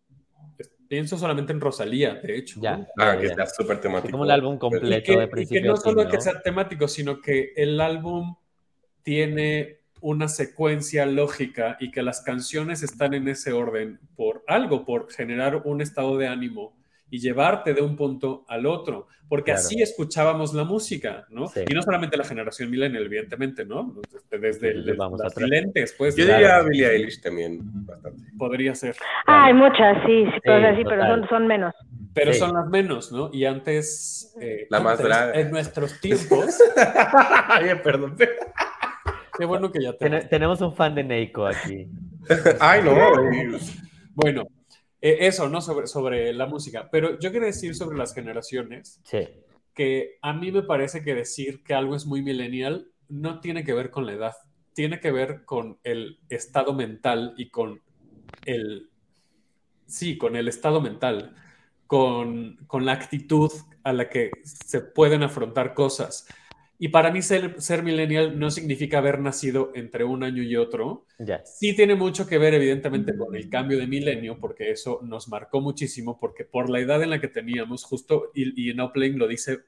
[0.88, 2.60] Pienso solamente en Rosalía, de hecho.
[2.62, 2.76] Ya.
[2.78, 2.86] ¿no?
[2.98, 4.12] Ah, ya, que está súper temático.
[4.12, 6.20] como un álbum Y completo que, de y que principio no a fin, solo que
[6.20, 8.36] sea temático, sino que el álbum
[9.02, 15.10] tiene una secuencia lógica y que las canciones están en ese orden por algo, por
[15.10, 16.76] generar un estado de ánimo
[17.14, 19.60] y llevarte de un punto al otro, porque Claro.
[19.60, 21.46] así escuchábamos la música, ¿no?
[21.46, 21.60] Sí.
[21.68, 23.94] Y no solamente la generación millennial, evidentemente, ¿no?
[24.32, 25.48] Desde, Sí, el- vamos las atrás.
[25.48, 26.38] lentes, pues, Yo Claro.
[26.40, 28.24] diría a Billie Eilish también, bastante.
[28.36, 28.96] podría ser.
[29.28, 31.72] Ah, hay muchas, sí, sí, pero, Sí, pero son, son menos.
[32.14, 32.38] Pero Sí.
[32.40, 33.30] son las menos, ¿no?
[33.32, 35.38] Y antes, eh, La más draga.
[35.40, 36.58] en nuestros tiempos,
[37.48, 38.16] Ay, perdón.
[39.38, 41.86] qué bueno que ya te Ten- tenemos un fan de Neiko aquí.
[42.58, 42.92] Ay, no.
[44.14, 44.44] Bueno,
[45.04, 45.60] eh, eso, ¿no?
[45.60, 46.88] Sobre, sobre la música.
[46.90, 49.28] Pero yo quiero decir sobre las generaciones Sí,
[49.74, 53.74] que a mí me parece que decir que algo es muy millennial no tiene que
[53.74, 54.32] ver con la edad,
[54.72, 57.82] tiene que ver con el estado mental y con
[58.46, 58.88] el,
[59.84, 61.34] sí, con el estado mental,
[61.86, 63.52] con, con la actitud
[63.82, 66.26] a la que se pueden afrontar cosas.
[66.84, 71.06] Y para mí ser, ser millennial no significa haber nacido entre un año y otro.
[71.42, 75.62] Sí tiene mucho que ver, evidentemente, con el cambio de milenio, porque eso nos marcó
[75.62, 78.76] muchísimo, porque por la edad en la que teníamos, justo, y, y en
[79.18, 79.60] lo dice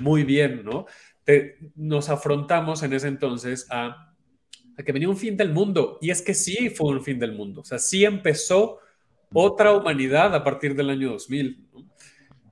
[0.00, 0.86] muy bien, ¿no?
[1.24, 4.14] Te- nos afrontamos en ese entonces a,
[4.76, 7.32] a que venía un fin del mundo, y es que sí fue un fin del
[7.32, 8.78] mundo, o sea, sí empezó
[9.32, 11.63] otra humanidad a partir del año 2000, ¿no?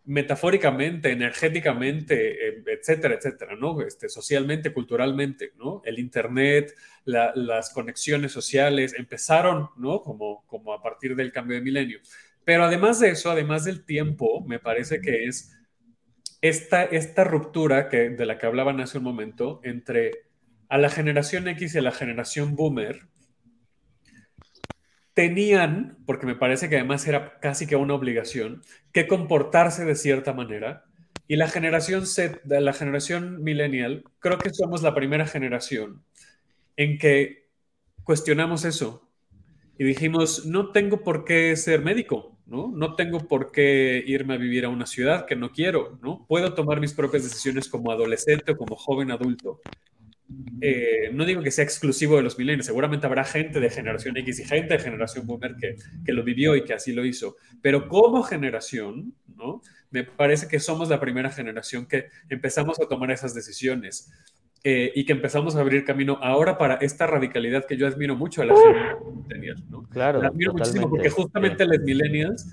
[0.04, 3.80] Metafóricamente, energéticamente, eh, etcétera, etcétera, ¿no?
[3.82, 5.80] Este, socialmente, culturalmente, ¿no?
[5.84, 6.74] El Internet,
[7.04, 10.02] la- las conexiones sociales empezaron, ¿no?
[10.02, 12.00] Como, como a partir del cambio de milenio.
[12.44, 15.52] Pero además de eso, además del tiempo, me parece que es
[16.40, 20.12] esta, esta ruptura que, de la que hablaban hace un momento entre
[20.68, 23.08] a la generación X y a la generación boomer,
[25.14, 30.32] tenían, porque me parece que además era casi que una obligación, que comportarse de cierta
[30.32, 30.84] manera.
[31.28, 36.02] Y la generación Z, la generación millennial, creo que somos la primera generación
[36.76, 37.48] en que
[38.04, 39.08] cuestionamos eso
[39.78, 42.70] y dijimos, no tengo por qué ser médico, ¿no?
[42.74, 46.26] No tengo por qué irme a vivir a una ciudad que no quiero, ¿no?
[46.28, 49.60] Puedo tomar mis propias decisiones como adolescente o como joven adulto.
[50.60, 54.40] Eh, no digo que sea exclusivo de los millennials, seguramente habrá gente de generación X
[54.40, 55.74] y gente de generación boomer que,
[56.04, 59.60] que lo vivió y que así lo hizo, pero como generación, ¿no?
[59.90, 64.10] Me parece que somos la primera generación que empezamos a tomar esas decisiones
[64.64, 68.42] eh, y que empezamos a abrir camino ahora para esta radicalidad que yo admiro mucho
[68.42, 69.82] a la millennial, ¿no?
[69.88, 70.22] Claro.
[70.22, 72.46] La admiro muchísimo porque justamente los millennials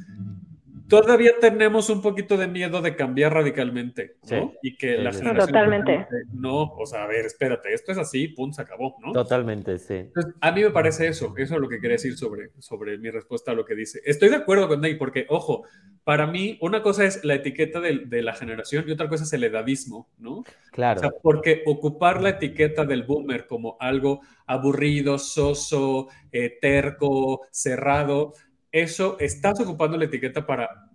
[0.90, 4.28] todavía tenemos un poquito de miedo de cambiar radicalmente, ¿no?
[4.28, 4.58] Sí.
[4.64, 6.08] Y que Sí, la sí, generación Totalmente.
[6.34, 9.12] no, o sea, a ver, espérate, esto es así, pum, se acabó, ¿no?
[9.14, 9.96] Totalmente, sí.
[9.96, 13.10] Entonces, a mí me parece eso, eso es lo que quería decir sobre, sobre mi
[13.10, 14.02] respuesta a lo que dice.
[14.04, 15.64] Estoy de acuerdo con Ney, porque, ojo,
[16.04, 19.34] para mí una cosa es la etiqueta de, de la generación y otra cosa es
[19.34, 20.44] el edadismo, ¿no?
[20.72, 21.00] Claro.
[21.00, 28.34] O sea, porque ocupar la etiqueta del boomer como algo aburrido, soso, eh, terco, cerrado,
[28.72, 30.90] eso estás ocupando la etiqueta para,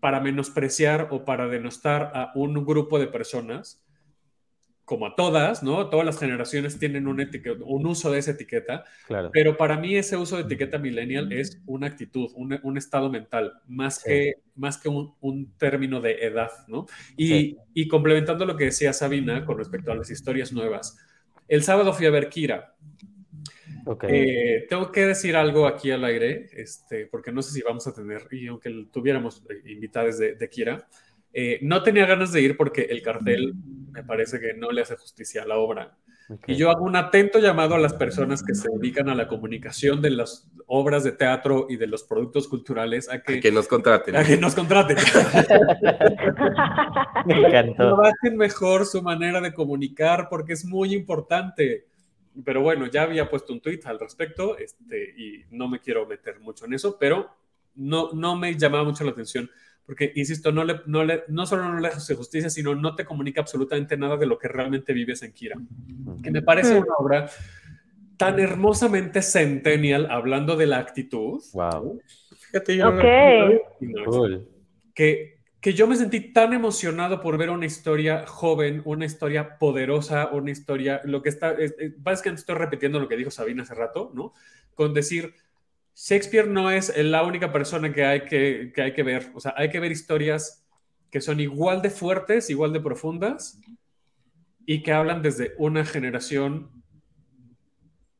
[0.00, 3.84] para menospreciar o para denostar a un grupo de personas,
[4.84, 5.88] como a todas, ¿no?
[5.88, 9.30] Todas las generaciones tienen un, etiqueta, un uso de esa etiqueta, claro.
[9.32, 13.52] pero para mí ese uso de etiqueta millennial es una actitud, un, un estado mental,
[13.68, 14.02] más Sí.
[14.10, 16.86] que, más que un, un término de edad, ¿no?
[17.16, 17.56] Y, Sí.
[17.72, 20.98] y complementando lo que decía Sabina con respecto a las historias nuevas.
[21.46, 22.74] El sábado fui a ver Kira.
[23.90, 24.04] Ok.
[24.08, 27.92] Eh, tengo que decir algo aquí al aire, este, porque no sé si vamos a
[27.92, 30.86] tener, y aunque tuviéramos eh, invitados de, de Kira,
[31.32, 33.52] eh, no tenía ganas de ir porque el cartel
[33.90, 35.96] me parece que no le hace justicia a la obra.
[36.28, 36.44] ok.
[36.46, 40.00] Y yo hago un atento llamado a las personas que se dedican a la comunicación
[40.00, 44.14] de las obras de teatro y de los productos culturales a que, Que nos contraten.
[44.14, 44.98] a que nos contraten.
[47.26, 47.74] Me encantó.
[47.74, 51.89] Trabajen mejor su manera de comunicar porque es muy importante.
[52.44, 56.40] Pero bueno, ya había puesto un tweet al respecto este, y no me quiero meter
[56.40, 57.28] mucho en eso, pero
[57.74, 59.50] no, no me llamaba mucho la atención
[59.90, 63.04] porque, insisto, no, le, no, le, no solo no le hace justicia, sino no te
[63.04, 65.56] comunica absolutamente nada de lo que realmente vives en Kira.
[66.22, 67.28] Que me parece una obra
[68.16, 71.42] tan hermosamente centennial, hablando de la actitud.
[71.54, 72.00] Wow.
[72.38, 74.04] Fíjate, yo no- Ok.
[74.04, 74.48] Cool.
[74.94, 80.28] que, que yo me sentí tan emocionado por ver una historia joven, una historia poderosa,
[80.32, 83.74] una historia, lo que está, es- es- básicamente estoy repitiendo lo que dijo Sabina hace
[83.74, 84.32] rato, ¿no?
[84.74, 85.34] Con decir,
[85.94, 89.54] Shakespeare no es la única persona que hay que, que hay que ver, o sea,
[89.56, 90.66] hay que ver historias
[91.10, 93.60] que son igual de fuertes, igual de profundas
[94.66, 96.79] y que hablan desde una generación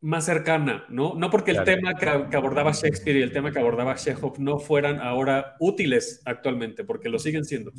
[0.02, 1.14] más cercana, ¿no?
[1.14, 1.76] No porque el Claro.
[1.76, 6.22] tema que, que abordaba Shakespeare y el tema que abordaba Chekhov no fueran ahora útiles
[6.24, 7.70] actualmente, porque lo siguen siendo,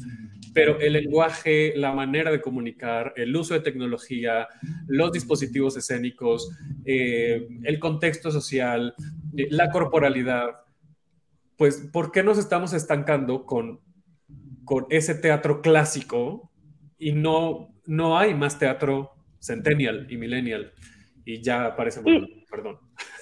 [0.53, 4.47] pero el lenguaje, la manera de comunicar, el uso de tecnología,
[4.87, 6.51] los dispositivos escénicos,
[6.85, 8.93] eh, el contexto social,
[9.35, 10.57] eh, la corporalidad,
[11.57, 13.79] pues, ¿por qué nos estamos estancando con,
[14.63, 16.51] con ese teatro clásico
[16.99, 20.71] y no, no hay más teatro centennial y millennial?
[21.25, 22.77] Y ya parece Y- perdón.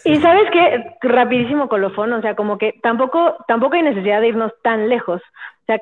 [0.06, 4.52] Y sabes qué, rapidísimo colofón, o sea, como que tampoco, tampoco hay necesidad de irnos
[4.64, 5.22] tan lejos.
[5.22, 5.82] O sea,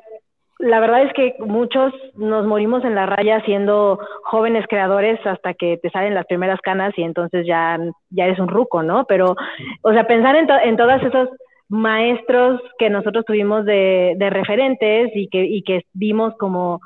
[0.60, 5.76] la verdad es que muchos nos morimos en la raya siendo jóvenes creadores hasta que
[5.76, 7.78] te salen las primeras canas y entonces ya,
[8.10, 9.04] ya eres un ruco, ¿no?
[9.04, 9.36] Pero,
[9.82, 11.28] o sea, pensar en, to- en todos esos
[11.68, 16.80] maestros que nosotros tuvimos de, de referentes y que, y que vimos como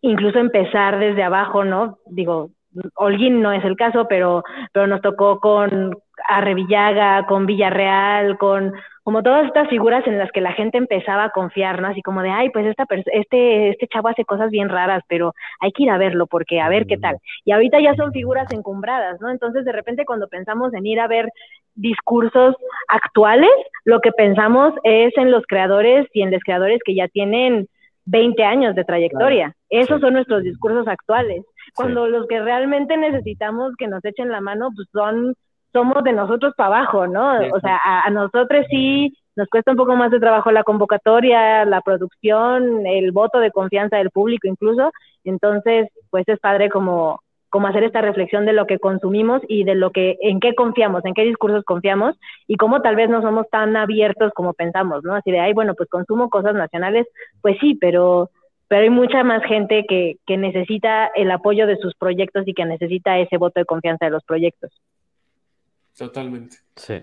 [0.00, 1.98] incluso empezar desde abajo, ¿no?
[2.06, 2.50] Digo,
[2.94, 5.96] Holguín no es el caso, pero, pero nos tocó con
[6.28, 8.72] Arrevillaga, con Villarreal, con
[9.06, 11.86] como todas estas figuras en las que la gente empezaba a confiar, ¿no?
[11.86, 15.70] Así como de, ay, pues esta este, este chavo hace cosas bien raras, pero hay
[15.70, 17.18] que ir a verlo porque a ver qué tal.
[17.44, 19.30] Y ahorita ya son figuras encumbradas, ¿no?
[19.30, 21.30] Entonces, de repente, cuando pensamos en ir a ver
[21.76, 22.56] discursos
[22.88, 23.52] actuales,
[23.84, 27.68] lo que pensamos es en los creadores y en los creadores que ya tienen
[28.06, 29.54] 20 años de trayectoria.
[29.70, 31.44] Esos son nuestros discursos actuales.
[31.76, 35.34] Cuando los que realmente necesitamos que nos echen la mano, pues son,
[35.72, 37.38] somos de nosotros para abajo, ¿no?
[37.38, 40.64] Sí, O sea, a, a nosotros sí nos cuesta un poco más de trabajo la
[40.64, 44.90] convocatoria, la producción, el voto de confianza del público incluso.
[45.24, 47.20] Entonces, pues es padre como,
[47.50, 51.04] como hacer esta reflexión de lo que consumimos y de lo que, en qué confiamos,
[51.04, 52.16] en qué discursos confiamos
[52.46, 55.14] y cómo tal vez no somos tan abiertos como pensamos, ¿no?
[55.14, 57.06] Así de, ay, bueno, pues consumo cosas nacionales,
[57.42, 58.30] pues sí, pero,
[58.68, 62.64] pero hay mucha más gente que, que necesita el apoyo de sus proyectos y que
[62.64, 64.70] necesita ese voto de confianza de los proyectos.
[65.96, 66.56] Totalmente.
[66.76, 67.00] Sí.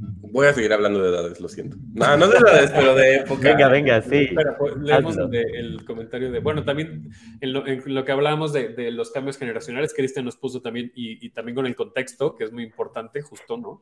[0.00, 1.76] Voy a seguir hablando de edades, lo siento.
[1.94, 3.48] No, no de edades, pero de época.
[3.50, 4.28] Venga, venga, sí.
[4.58, 6.38] Pues, leemos de- el comentario de.
[6.38, 10.36] Bueno, también en lo, en lo que hablábamos de, de los cambios generacionales, Cristian nos
[10.36, 13.80] puso también, y, y también con el contexto, que es muy importante, justo, ¿no?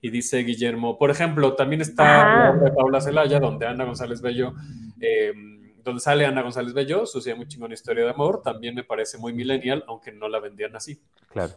[0.00, 2.44] Y dice Guillermo, por ejemplo, también está Ajá.
[2.44, 4.54] la obra de Paula Celaya, donde Ana González Bello,
[5.00, 5.34] eh,
[5.84, 9.32] donde sale Ana González Bello, su muy chingona historia de amor, también me parece muy
[9.32, 11.02] millennial, aunque no la vendían así.
[11.30, 11.52] Claro.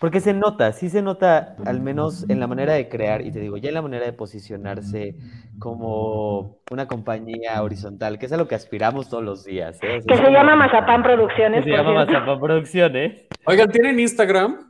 [0.00, 3.38] Porque se nota, sí se nota, al menos en la manera de crear, y te
[3.38, 5.14] digo, ya en la manera de posicionarse
[5.58, 9.78] como una compañía horizontal, que es a lo que aspiramos todos los días.
[9.82, 9.98] ¿eh?
[9.98, 11.64] O sea, Que es se llama Mazapán Producciones.
[11.64, 11.92] que se llama.
[12.06, 14.67] Mazapán Producciones, Oigan, ¿tienen Instagram?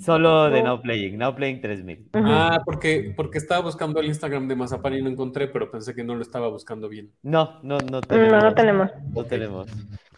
[0.00, 2.08] Solo de Now Playing, Now Playing 3000.
[2.14, 2.24] Ujú.
[2.26, 6.04] Ah, porque, porque estaba buscando el Instagram de Mazapán y no encontré, pero pensé que
[6.04, 7.10] no lo estaba buscando bien.
[7.22, 8.42] No, no, no No, tenemos.
[8.42, 8.90] no tenemos.
[9.14, 9.66] No tenemos.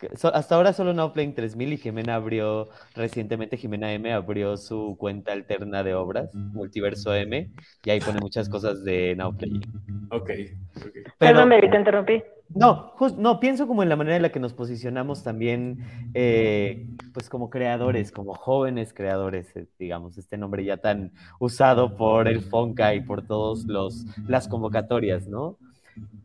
[0.01, 4.57] Que- so- hasta ahora solo Now Playing 3000 y Jimena abrió, recientemente Jimena M abrió
[4.59, 7.51] su cuenta alterna de obras, Multiverso M,
[7.85, 9.63] y ahí pone muchas cosas de Now Playing.
[10.11, 10.31] Ok,
[10.77, 10.85] ok.
[10.93, 12.23] Pero, Perdón, baby, te interrumpí.
[12.55, 17.29] No, no, pienso como en la manera en la que nos posicionamos también, eh, pues
[17.29, 22.95] como creadores, como jóvenes creadores, eh, digamos, este nombre ya tan usado por el Fonca
[22.95, 25.59] y por todos los las convocatorias, ¿no?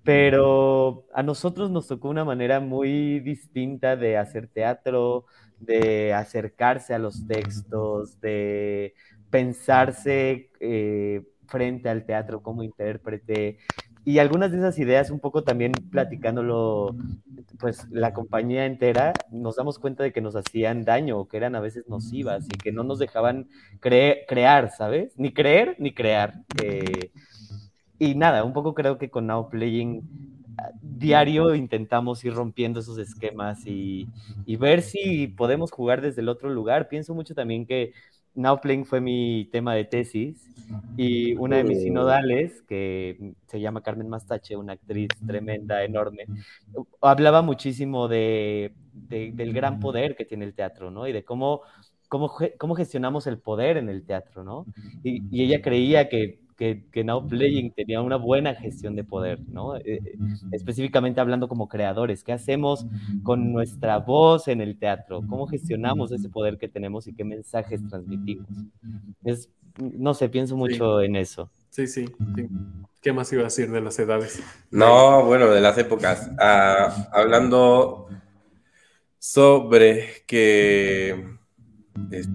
[0.04, 5.26] Pero a nosotros nos tocó una manera muy distinta de hacer teatro,
[5.60, 8.94] de acercarse a los textos, de
[9.30, 13.60] pensarse eh, frente al teatro como intérprete.
[14.04, 16.96] Y algunas de esas ideas, un poco también platicándolo,
[17.60, 21.60] pues la compañía entera, nos damos cuenta de que nos hacían daño, que eran a
[21.60, 23.48] veces nocivas y que no nos dejaban
[23.80, 25.14] cre- crear, ¿sabes?
[25.18, 26.34] Ni creer ni crear.
[26.64, 27.12] Eh,
[28.00, 30.04] y nada, un poco creo que con Now Playing
[30.58, 34.08] ah, diario intentamos ir rompiendo esos esquemas y,
[34.46, 36.90] y ver si podemos jugar desde el otro lugar.
[36.90, 37.94] Pienso mucho también que
[38.36, 40.50] Now Playing fue mi tema de tesis
[40.98, 46.30] y una de mis sinodales, que se llama Carmen Mastache, una actriz tremenda, enorme,
[47.02, 51.08] hablaba muchísimo de, de- del gran poder que tiene el teatro, ¿no?
[51.08, 51.62] Y de cómo,
[52.10, 54.68] cómo, cómo gestionamos el poder en el teatro, ¿no?
[55.04, 59.40] Y, y ella creía que, que, que Now Playing tenía una buena gestión de poder,
[59.48, 59.78] ¿no?
[59.78, 60.18] Eh, eh,
[60.52, 62.86] específicamente hablando como creadores, ¿qué hacemos
[63.24, 65.24] con nuestra voz en el teatro?
[65.28, 68.48] ¿Cómo gestionamos ese poder que tenemos y qué mensajes transmitimos?
[69.24, 69.50] Es,
[69.80, 71.50] no sé, pienso mucho en eso.
[71.72, 72.06] Sí, sí,
[72.36, 72.48] sí.
[73.02, 74.44] ¿Qué más iba a decir de las edades?
[74.70, 76.30] No, bueno, de las épocas.
[76.40, 78.08] Ah, hablando
[79.18, 81.40] sobre que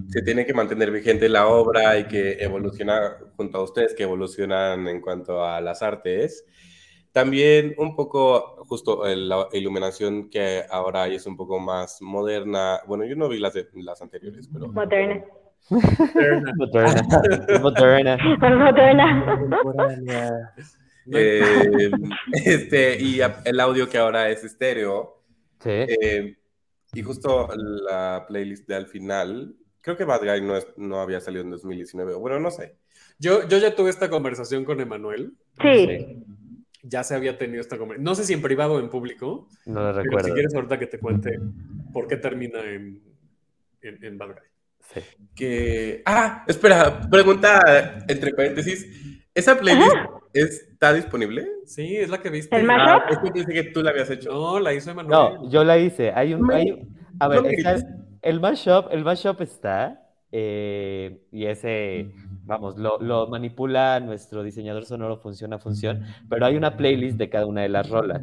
[0.09, 4.87] se tiene que mantener vigente la obra y que evoluciona junto a ustedes, que evolucionan
[4.87, 6.45] en cuanto a las artes.
[7.11, 12.79] También un poco, justo la iluminación que ahora hay es un poco más moderna.
[12.85, 14.67] Bueno, yo no vi las, las anteriores, pero...
[14.67, 15.23] Moderna.
[15.69, 16.53] Moderna.
[17.61, 18.17] Moderna.
[19.63, 20.53] Moderna.
[21.09, 21.41] Eh,
[22.45, 25.23] este, y el audio que ahora es estéreo.
[25.59, 25.69] Sí.
[25.71, 26.35] Eh,
[26.93, 31.19] y justo la playlist de al final, creo que Bad Guy no, es- no había
[31.19, 32.15] salido en 2019.
[32.15, 32.75] Bueno, no sé.
[33.19, 35.33] Yo, yo ya tuve esta conversación con Emanuel.
[35.61, 36.23] Sí.
[36.83, 38.03] Ya se había tenido esta conversación.
[38.05, 39.47] No sé si en privado o en público.
[39.65, 40.27] No lo Pero recuerdo.
[40.27, 41.39] si quieres ahorita que te cuente
[41.91, 43.01] por qué termina en,
[43.81, 44.41] en, en Bad Guy.
[44.93, 45.01] Sí.
[45.35, 46.01] Que...
[46.05, 48.87] Ah, espera, pregunta entre paréntesis.
[49.33, 49.91] ¿Esa playlist
[50.41, 51.47] está disponible?
[51.65, 52.55] Sí, es la que viste.
[52.55, 53.11] ¿El Ah, mashup?
[53.11, 54.31] es que pensé que tú la habías hecho.
[54.31, 55.11] No, la hizo Emanuel.
[55.11, 56.11] No, yo la hice.
[56.13, 56.87] Hay un, hay
[57.19, 57.75] a ver, no está-
[58.21, 62.11] el mashup, el mashup está eh, y ese,
[62.45, 67.29] vamos, lo, lo manipula nuestro diseñador sonoro función a función, pero hay una playlist de
[67.29, 68.21] cada una de las rolas,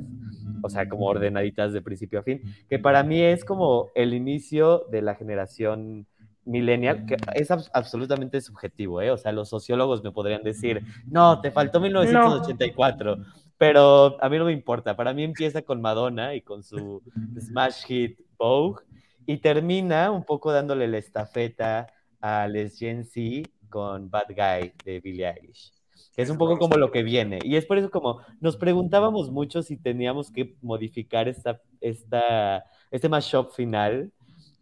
[0.62, 4.84] o sea, como ordenaditas de principio a fin, que para mí es como el inicio
[4.90, 6.06] de la generación
[6.44, 9.10] millennial, que es abs- absolutamente subjetivo, ¿eh?
[9.10, 13.18] O sea, los sociólogos me podrían decir, no, te faltó 1984,
[13.56, 17.02] pero a mí no me importa, para mí empieza con Madonna y con su
[17.38, 18.82] smash hit Vogue
[19.26, 21.86] y termina un poco dándole la estafeta
[22.20, 25.72] a Les Gen Z con Bad Guy de Billie Eilish.
[26.14, 27.38] que Es un poco como lo que viene.
[27.42, 33.08] Y es por eso como nos preguntábamos mucho si teníamos que modificar esta, esta, este
[33.08, 34.12] mashup final.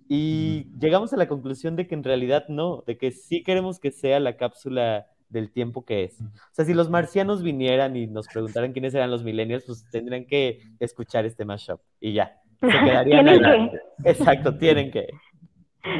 [0.08, 3.90] Y llegamos a la conclusión de que en realidad no, de que sí queremos que
[3.90, 6.20] sea la cápsula del tiempo que es.
[6.20, 10.26] O sea, si los marcianos vinieran y nos preguntaran quiénes eran los millennials, pues tendrían
[10.26, 12.36] que escuchar este mashup y ya.
[12.60, 13.70] Se quedarían Tienen.
[14.04, 15.08] Exacto, tienen que.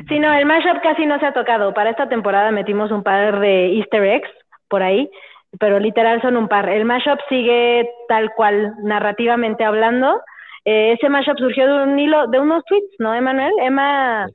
[0.09, 1.75] Sí, no, el mashup casi no se ha tocado.
[1.75, 4.31] Para esta temporada metimos un par de easter eggs
[4.69, 5.11] por ahí,
[5.59, 6.69] pero literal son un par.
[6.69, 10.21] El mashup sigue tal cual, narrativamente hablando.
[10.65, 13.53] Eh, ese mashup surgió de un hilo, de unos tweets, ¿no, Emanuel?
[13.61, 14.27] Emma,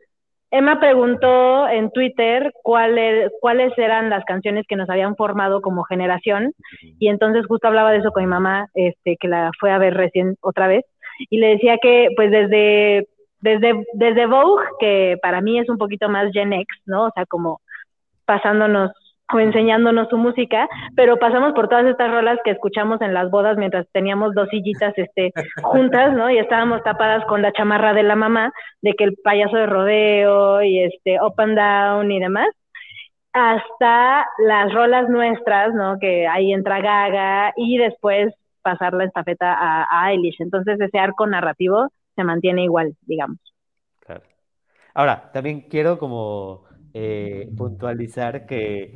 [0.52, 6.54] Emma preguntó en Twitter cuáles cuáles eran las canciones que nos habían formado como generación
[7.00, 9.94] y entonces justo hablaba de eso con mi mamá, este, que la fue a ver
[9.94, 10.86] recién otra vez
[11.30, 13.08] y le decía que pues desde
[13.40, 17.06] desde, desde Vogue, que para mí es un poquito más Gen X, ¿no?
[17.06, 17.62] O sea, como
[18.26, 18.92] pasándonos
[19.34, 23.58] o enseñándonos su música, pero pasamos por todas estas rolas que escuchamos en las bodas
[23.58, 26.30] mientras teníamos dos sillitas este, juntas, ¿no?
[26.30, 30.64] Y estábamos tapadas con la chamarra de la mamá, de que el payaso de rodeo
[30.64, 32.48] y este up and down y demás,
[33.34, 36.00] hasta las rolas nuestras, ¿no?
[36.00, 40.38] Que ahí entra Gaga y después pasar la estafeta a, a Eilish.
[40.40, 43.38] Entonces ese arco narrativo se mantiene igual, digamos.
[44.00, 44.24] Claro.
[44.94, 46.64] Ahora, también quiero como
[46.94, 48.92] eh, puntualizar que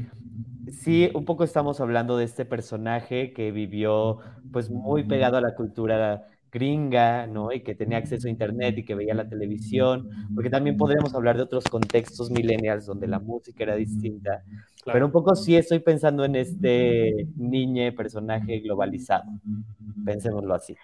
[0.72, 4.20] sí, un poco estamos hablando de este personaje que vivió
[4.52, 7.52] pues muy pegado a la cultura gringa, ¿no?
[7.54, 11.38] Y que tenía acceso a internet y que veía la televisión, porque también podríamos hablar
[11.38, 14.42] de otros contextos millennials donde la música era distinta,
[14.84, 14.96] Claro.
[14.96, 19.24] pero un poco sí estoy pensando en este niñe personaje globalizado,
[20.04, 20.76] pensémoslo así.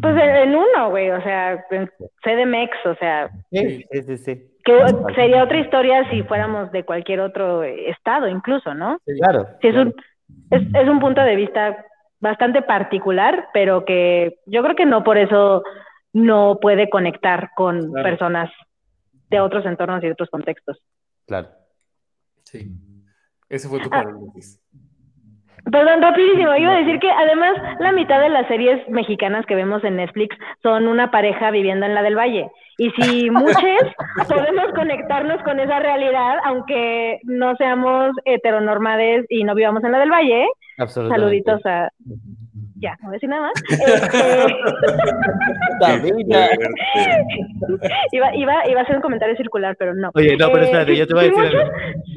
[0.00, 1.86] Pues en, en uno, güey, o sea, en
[2.24, 4.16] CDMX, o sea, Sí, sí, sí.
[4.16, 4.42] sí.
[4.66, 8.98] Que sería otra historia si fuéramos de cualquier otro estado, incluso, ¿no?
[9.18, 9.46] Claro.
[9.62, 9.90] Sí, es claro.
[9.90, 9.94] un,
[10.50, 11.86] es, es un punto de vista
[12.20, 15.62] bastante particular, pero que yo creo que no por eso
[16.12, 18.02] no puede conectar con Claro.
[18.02, 18.50] personas
[19.30, 20.78] de otros entornos y de otros contextos.
[21.26, 21.48] Claro.
[22.44, 22.70] Sí.
[23.48, 24.04] Ese fue tu Ah.
[25.70, 29.82] Perdón, rapidísimo, iba a decir que además la mitad de las series mexicanas que vemos
[29.84, 32.48] en Netflix son una pareja viviendo en la del Valle.
[32.78, 33.58] Y si muchos
[34.28, 40.10] podemos conectarnos con esa realidad, aunque no seamos heteronormades y no vivamos en la del
[40.12, 40.46] Valle,
[40.78, 41.20] Absolutamente.
[41.20, 41.88] saluditos a...
[42.78, 43.52] Ya, no voy a decir nada más.
[43.70, 44.46] Este,
[48.12, 50.10] iba, iba, iba a hacer un comentario circular, pero no.
[50.14, 51.70] Oye, no, pero Eh, espérate, yo te voy a si decir muchos-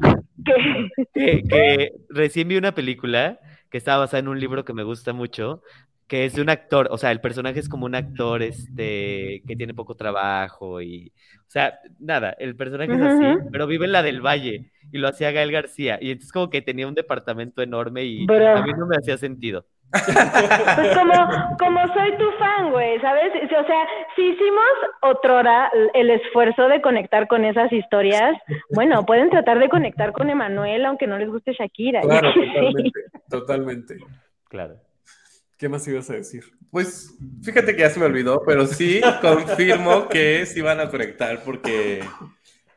[0.04, 0.20] algo.
[1.48, 5.62] que- recién vi una película que estaba basada en un libro que me gusta mucho,
[6.06, 9.56] que es de un actor, o sea, el personaje es como un actor este, que
[9.56, 11.12] tiene poco trabajo y,
[11.46, 15.06] o sea, nada, el personaje es así, pero vive en la del Valle y lo
[15.08, 18.86] hacía Gael García y entonces como que tenía un departamento enorme y a mí no
[18.86, 19.66] me hacía sentido.
[19.90, 23.32] Pues como, como soy tu fan, güey, ¿sabes?
[23.44, 24.64] O sea, si hicimos
[25.02, 28.36] otrora el esfuerzo de conectar con esas historias,
[28.70, 32.02] bueno, pueden tratar de conectar con Emanuel, aunque no les guste Shakira.
[32.02, 32.92] Claro, totalmente,
[33.28, 33.96] totalmente.
[34.48, 34.76] Claro.
[35.58, 36.44] ¿Qué más ibas a decir?
[36.70, 41.42] Pues fíjate que ya se me olvidó, pero sí confirmo que sí van a conectar
[41.44, 42.02] porque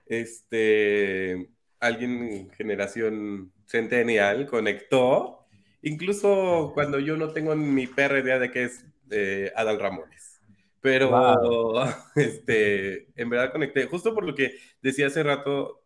[0.08, 1.50] este
[1.80, 5.43] alguien generación centennial conectó
[5.84, 10.42] Incluso cuando yo no tengo mi perra idea de qué es eh, Adal Ramones.
[10.82, 11.84] Pero,
[12.16, 15.84] este, en verdad conecté, justo por lo que decía hace rato,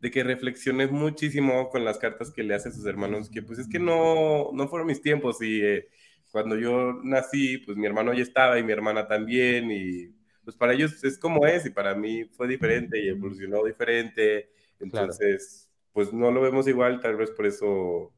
[0.00, 3.58] de que reflexioné muchísimo con las cartas que le hace a sus hermanos, que pues
[3.58, 5.88] es que no, no fueron mis tiempos y eh,
[6.32, 10.08] cuando yo nací, pues mi hermano ya estaba y mi hermana también y
[10.44, 15.70] pues para ellos es como es y para mí fue diferente y evolucionó diferente, entonces
[15.92, 18.12] pues no lo vemos igual, tal vez por eso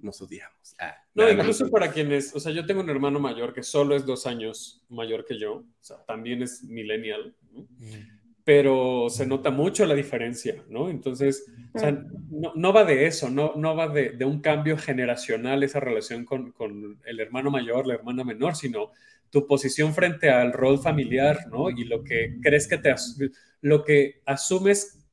[0.00, 0.74] nos odiamos.
[0.78, 4.04] Ah, no, incluso para quienes, o sea, yo tengo un hermano mayor que solo es
[4.04, 7.34] dos años mayor que yo, o sea, también es millennial,
[8.44, 10.88] pero se nota mucho la diferencia, ¿no?
[10.88, 15.62] Entonces, o sea, no, va de eso, no, no va de, de, un cambio generacional
[15.62, 18.92] esa relación con, con, el hermano mayor, la hermana menor, sino
[19.30, 21.70] tu posición frente al rol familiar, ¿no?
[21.70, 22.94] Y lo que crees que te,
[23.62, 25.05] lo que asumes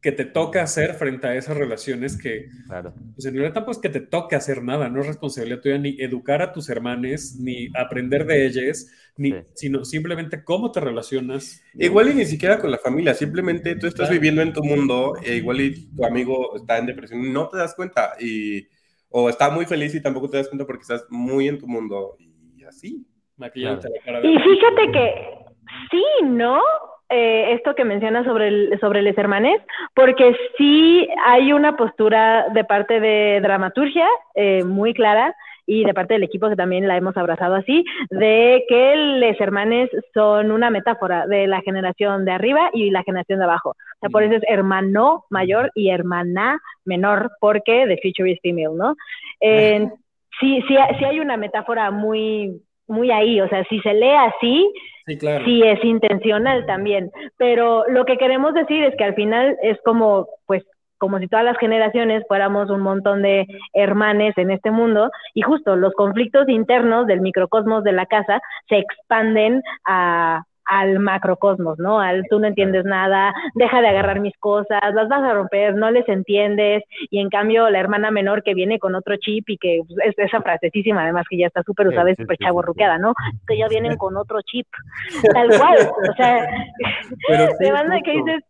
[0.00, 2.94] que te toca hacer frente a esas relaciones que, claro.
[3.14, 6.00] pues en realidad tampoco es que te toque hacer nada, no es responsabilidad tuya ni
[6.00, 11.62] educar a tus hermanos, ni aprender de ellas, ni, sino simplemente cómo te relacionas.
[11.74, 15.36] Igual y ni siquiera con la familia, simplemente tú estás viviendo en tu mundo, e
[15.36, 18.66] igual y tu amigo está en depresión, no te das cuenta, y,
[19.10, 22.16] o está muy feliz y tampoco te das cuenta porque estás muy en tu mundo,
[22.56, 23.04] y así.
[23.38, 25.14] Y fíjate que
[25.90, 26.58] sí, ¿no?
[27.12, 29.60] Eh, esto que menciona sobre, el, sobre les hermanes,
[29.94, 34.06] porque sí hay una postura de parte de dramaturgia
[34.36, 35.34] eh, muy clara
[35.66, 39.90] y de parte del equipo que también la hemos abrazado así, de que les hermanes
[40.14, 43.70] son una metáfora de la generación de arriba y la generación de abajo.
[43.70, 48.76] O sea, por eso es hermano mayor y hermana menor, porque the future is female,
[48.76, 48.94] ¿no?
[49.40, 54.72] sí, sí, sí hay una metáfora muy, muy ahí, o sea, si se lee así,
[55.44, 60.28] sí, es intencional también, pero lo que queremos decir es que al final es como,
[60.46, 60.64] pues,
[60.98, 65.74] como si todas las generaciones fuéramos un montón de hermanes en este mundo y justo
[65.74, 72.00] los conflictos internos del microcosmos de la casa se expanden a, al macrocosmos, ¿no?
[72.00, 75.90] Al tú no entiendes nada, deja de agarrar mis cosas, las vas a romper, no
[75.90, 79.80] les entiendes, y en cambio la hermana menor que viene con otro chip y que
[80.04, 83.14] es esa frasecísima además que ya está súper usada y súper chaborruqueada, ¿no?
[83.48, 84.66] Que ya vienen con otro chip,
[85.32, 86.46] tal cual, o sea,
[87.58, 88.44] de banda que dices,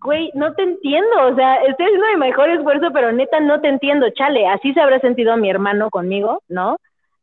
[0.00, 3.68] güey, no te entiendo, o sea, estoy haciendo mi mejor esfuerzo, pero neta no te
[3.68, 6.76] entiendo, chale, así se habrá sentido mi hermano conmigo, ¿no?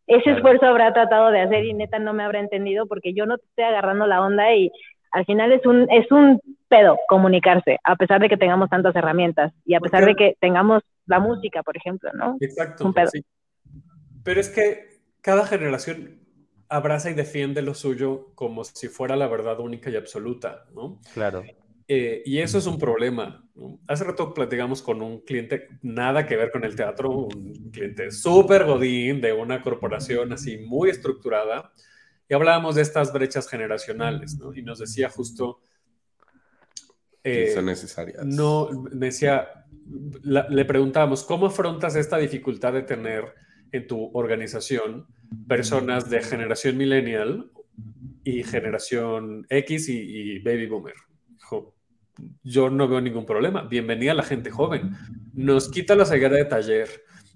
[0.08, 3.38] Ese esfuerzo habrá tratado de hacer y neta no me habrá entendido porque yo no
[3.38, 4.72] te estoy agarrando la onda y
[5.12, 9.54] al final es un, es un pedo comunicarse, a pesar de que tengamos tantas herramientas
[9.66, 12.38] y a pesar de que tengamos la música, por ejemplo, ¿no?
[12.40, 12.94] Exacto.
[14.24, 16.20] Pero es que cada generación
[16.68, 21.00] abraza y defiende lo suyo como si fuera la verdad única y absoluta, ¿no?
[21.14, 21.44] Claro.
[21.88, 23.48] Eh, y eso es un problema.
[23.88, 28.66] Hace rato platicamos con un cliente, nada que ver con el teatro, un cliente súper
[28.66, 31.72] godín de una corporación así muy estructurada,
[32.28, 34.54] y hablábamos de estas brechas generacionales, ¿no?
[34.56, 35.62] Y nos decía justo...
[37.24, 38.26] que son eh, necesarias.
[38.26, 39.48] No, decía,
[40.24, 43.36] le preguntábamos, ¿cómo afrontas esta dificultad de tener
[43.72, 45.06] en tu organización
[45.48, 47.52] personas de generación millennial
[48.24, 50.96] y generación X y, y baby boomer?
[52.44, 53.64] Yo no veo ningún problema.
[53.64, 54.96] Bienvenida a la gente joven.
[55.34, 56.90] Nos quita la ceguera de taller,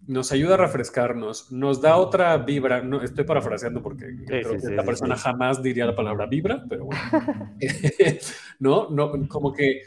[0.10, 2.82] nos ayuda a refrescarnos, nos da otra vibra.
[2.82, 7.56] No, estoy parafraseando porque creo que la persona jamás diría la palabra vibra, pero bueno.
[8.60, 9.84] no, no, como que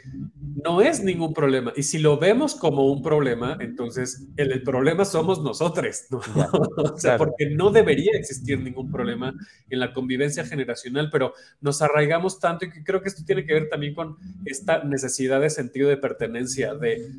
[0.63, 1.73] no es ningún problema.
[1.75, 6.19] Y si lo vemos como un problema, entonces el, problema somos nosotros, ¿no?
[6.77, 9.33] o sea, porque no debería existir ningún problema
[9.69, 13.67] en la convivencia generacional, pero nos arraigamos tanto y creo que esto tiene que ver
[13.67, 14.15] también con
[14.45, 17.11] esta necesidad de sentido de pertenencia, de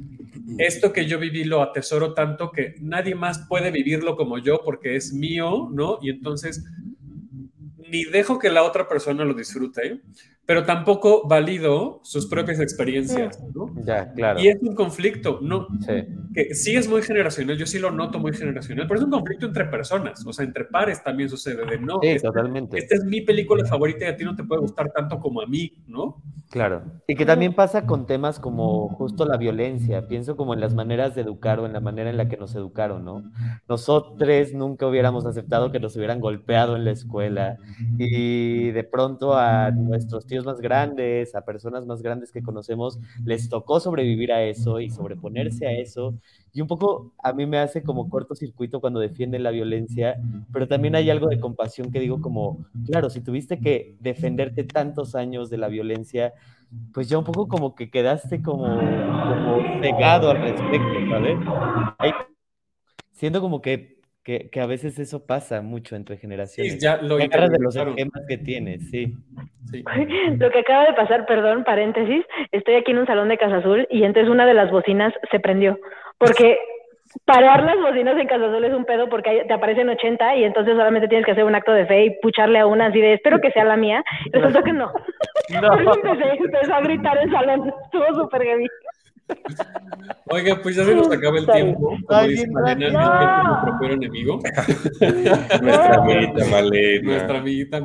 [0.59, 4.95] esto que yo viví lo atesoro tanto que nadie más puede vivirlo como yo porque
[4.95, 5.99] es mío, ¿no?
[6.01, 6.65] Y entonces
[7.91, 10.01] ni dejo que la otra persona lo disfrute,
[10.47, 13.73] pero tampoco valido sus propias experiencias, ¿no?
[13.85, 14.41] Ya, claro.
[14.41, 15.67] Y es un conflicto, ¿no?
[15.81, 16.05] Sí.
[16.35, 19.47] que sí es muy generacional, yo sí lo noto muy generacional, pero es un conflicto
[19.47, 22.01] entre personas, o sea, entre pares también sucede de no.
[22.03, 22.79] Sí, este- totalmente.
[22.79, 25.47] Esta es mi película favorita y a ti no te puede gustar tanto como a
[25.47, 26.21] mí, ¿no?
[26.51, 26.83] Claro.
[27.09, 30.07] Y que también pasa con temas como justo la violencia.
[30.07, 32.55] Pienso como en las maneras de educar o en la manera en la que nos
[32.55, 33.25] educaron, ¿no?
[33.69, 37.59] Nosotros nunca hubiéramos aceptado que nos hubieran golpeado en la escuela
[37.99, 43.79] y de pronto a nuestros más grandes, a personas más grandes que conocemos, les tocó
[43.79, 46.15] sobrevivir a eso y sobreponerse a eso.
[46.53, 50.21] Y un poco a mí me hace como cortocircuito cuando defienden la violencia,
[50.51, 55.15] pero también hay algo de compasión que digo como, claro, si tuviste que defenderte tantos
[55.15, 56.33] años de la violencia,
[56.93, 61.39] pues ya un poco como que quedaste como, como cegado al respecto, ¿sabes?
[61.99, 62.13] Ahí-
[63.13, 63.94] siento como que,
[64.25, 66.73] que, que a veces eso pasa mucho entre generaciones.
[66.73, 67.29] Sí, ya lo de
[67.61, 69.15] los esquemas que tienes, sí.
[69.71, 69.85] Sí.
[70.39, 73.87] Lo que acaba de pasar, perdón, paréntesis, estoy aquí en un salón de Casa Azul
[73.91, 75.79] y entonces una de las bocinas se prendió.
[76.19, 76.59] Porque
[77.25, 80.75] parar las bocinas en Casa Azul es un pedo porque te aparecen 80 y entonces
[80.77, 83.41] solamente tienes que hacer un acto de fe y pucharle a una así de espero
[83.41, 84.03] que sea la mía.
[84.33, 84.93] Resulta que no.
[84.93, 87.73] Por eso empecé, empezó a gritar el salón.
[87.85, 88.67] Estuvo súper heavy.
[90.31, 91.97] Oiga, pues ya se nos acaba el tiempo.
[92.07, 94.39] Como dice Malena, nuestro peor enemigo.
[95.63, 97.03] Nuestra amiguita Malena.
[97.03, 97.83] Nuestra amiguita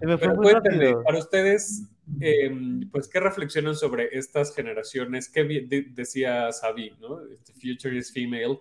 [0.00, 1.82] Pero cuéntenme, para ustedes,
[2.20, 2.50] eh,
[2.90, 5.28] pues, ¿qué reflexionan sobre estas generaciones?
[5.28, 7.18] ¿Qué de- decía Sabi, ¿no?
[7.18, 8.58] The future is female.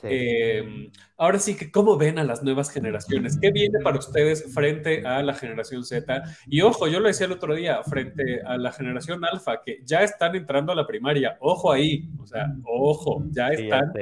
[0.00, 0.08] Sí.
[0.10, 3.38] Eh, ahora sí que, ¿cómo ven a las nuevas generaciones?
[3.40, 6.22] ¿Qué viene para ustedes frente a la generación Z?
[6.46, 10.00] Y ojo, yo lo decía el otro día, frente a la generación alfa, que ya
[10.02, 11.38] están entrando a la primaria.
[11.40, 13.92] Ojo ahí, o sea, ojo, ya Sí, ya están,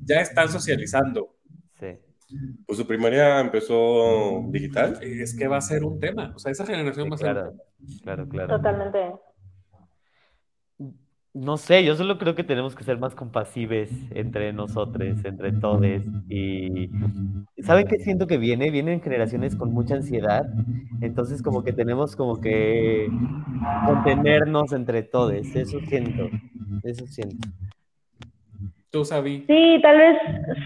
[0.00, 1.36] ya están socializando.
[1.78, 1.98] sí.
[2.66, 4.98] Pues su primaria empezó digital.
[5.02, 7.28] Es que va a ser un tema, o sea, esa generación Sí, va a ser
[7.28, 7.62] un claro, tema.
[8.02, 8.56] claro, claro.
[8.56, 8.98] Totalmente.
[11.34, 16.02] No sé, yo solo creo que tenemos que ser más compasivos entre nosotros, entre todos.
[16.28, 16.90] Y
[17.62, 18.70] ¿saben qué siento que viene?
[18.70, 20.44] Vienen generaciones con mucha ansiedad.
[21.00, 23.08] Entonces como que tenemos como que
[23.86, 25.32] contenernos entre todos.
[25.32, 26.28] Eso siento.
[26.82, 27.48] Eso siento.
[28.90, 29.44] Tú, Sabi.
[29.46, 30.18] Sí, tal vez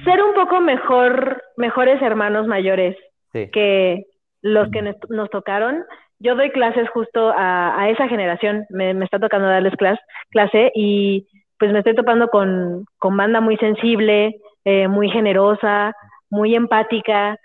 [0.02, 2.96] ser un poco mejor, mejores hermanos mayores
[3.32, 3.50] Sí.
[3.52, 4.06] que
[4.42, 5.84] los que nos, nos tocaron.
[6.18, 10.00] Yo doy clases justo a, a esa generación, me, me está tocando darles clase,
[10.30, 11.26] clase y
[11.58, 15.94] pues me estoy topando con, con banda muy sensible, eh, muy generosa,
[16.30, 17.38] muy empática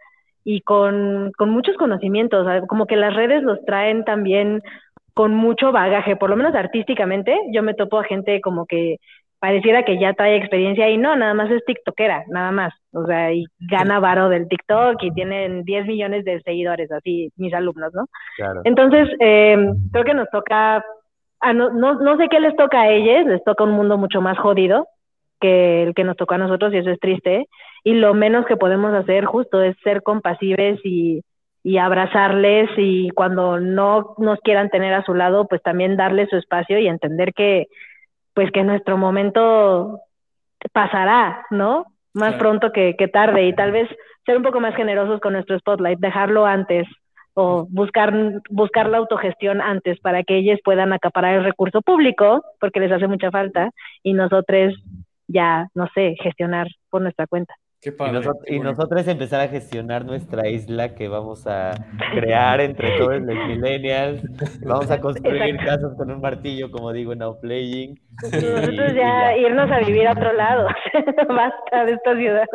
[0.44, 4.62] y con, con muchos conocimientos, como que las redes los traen también
[5.14, 8.98] con mucho bagaje, por lo menos artísticamente, yo me topo a gente como que
[9.42, 13.34] pareciera que ya trae experiencia y no, nada más es tiktokera, nada más, o sea,
[13.34, 18.06] y gana varo del TikTok y tienen 10 millones de seguidores, así mis alumnos, ¿no?
[18.38, 18.62] Claro.
[18.66, 19.58] Entonces, eh,
[19.92, 20.86] creo que nos toca,
[21.40, 24.22] ah, no, no, no sé qué les toca a ellos, les toca un mundo mucho
[24.22, 24.88] más jodido
[25.40, 27.48] que el que nos tocó a nosotros y eso es triste.
[27.84, 31.24] Y lo menos que podemos hacer justo es ser compasivos y,
[31.64, 36.38] y abrazarles y cuando no nos quieran tener a su lado, pues también darles su
[36.38, 37.66] espacio y entender que,
[38.34, 40.00] pues que nuestro momento
[40.74, 41.86] pasará, ¿no?
[42.14, 42.40] Más Claro.
[42.40, 43.90] pronto que, que tarde y tal vez
[44.26, 46.88] ser un poco más generosos con nuestro spotlight, dejarlo antes
[47.34, 48.14] o buscar,
[48.50, 53.08] buscar la autogestión antes para que ellos puedan acaparar el recurso público, porque les hace
[53.08, 53.72] mucha falta,
[54.04, 54.76] y nosotros
[55.28, 57.56] ya, no sé, gestionar por nuestra cuenta.
[57.82, 58.20] Qué Y, padre.
[58.20, 61.72] nosot- qué y nosotros empezar a gestionar nuestra isla que vamos a
[62.14, 64.22] crear entre todos los millennials.
[64.64, 65.66] Vamos a construir Exacto.
[65.66, 67.92] casas con un martillo, como digo, en Now Playing.
[67.92, 70.68] Y, Nosotros y ya ya, irnos a vivir a otro lado,
[71.28, 72.46] basta de esta ciudad.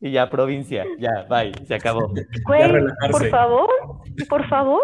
[0.00, 2.12] y ya, provincia, ya, bye, se acabó.
[2.46, 2.70] Güey,
[3.10, 3.68] por favor,
[4.28, 4.82] por favor.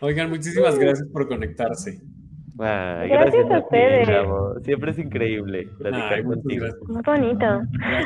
[0.00, 2.00] Oigan, muchísimas gracias por conectarse.
[2.62, 4.08] Ay, Gracias a ustedes.
[4.62, 6.66] Siempre es increíble platicar Ay, contigo.
[6.88, 7.46] Muy bonito.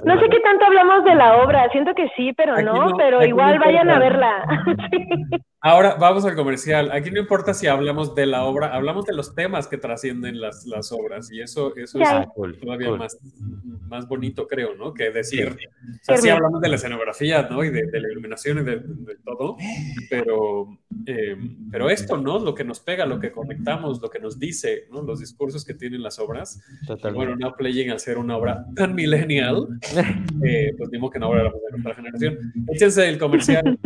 [0.05, 3.21] No sé qué tanto hablamos de la obra, siento que sí, pero no, no, pero
[3.21, 4.45] no igual vayan a verla.
[4.91, 5.09] Sí.
[5.67, 6.93] Ahora vamos al comercial.
[6.93, 10.65] Aquí no importa si hablamos de la obra, hablamos de los temas que trascienden las,
[10.65, 12.99] las obras y eso, eso es Ah, cool, todavía cool.
[12.99, 13.19] más,
[13.89, 14.95] más bonito, creo, ¿no?
[14.95, 15.49] Que decir.
[15.49, 16.37] O sea, Qué sí bien.
[16.37, 17.65] hablamos de la escenografía, ¿no?
[17.65, 19.57] Y de, de la iluminación y de, de todo,
[20.09, 20.69] pero,
[21.05, 21.37] eh,
[21.73, 22.39] pero esto, ¿no?
[22.39, 25.03] Lo que nos pega, lo que conectamos, lo que nos dice, ¿no?
[25.03, 26.61] Los discursos que tienen las obras.
[26.87, 27.27] Totalmente.
[27.27, 29.67] bueno, Now Playing, al ser una obra tan millennial,
[30.45, 32.53] eh, pues mismo que no hablamos de nuestra generación.
[32.69, 33.77] Échense el comercial.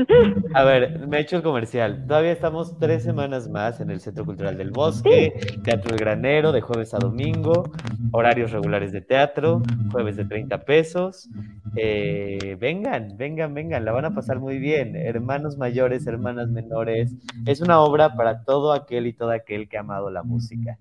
[0.53, 1.69] A ver, me he hecho el comercial.
[1.70, 6.60] Todavía estamos tres semanas más en el Centro Cultural del Bosque, Teatro El Granero, de
[6.60, 7.70] jueves a domingo,
[8.10, 9.62] horarios regulares de teatro,
[9.92, 11.28] jueves de 30 pesos.
[11.76, 14.96] Eh, vengan, vengan, vengan, la van a pasar muy bien.
[14.96, 17.14] Hermanos mayores, hermanas menores.
[17.46, 20.76] Es una obra para todo aquel y toda aquel que ha amado la música.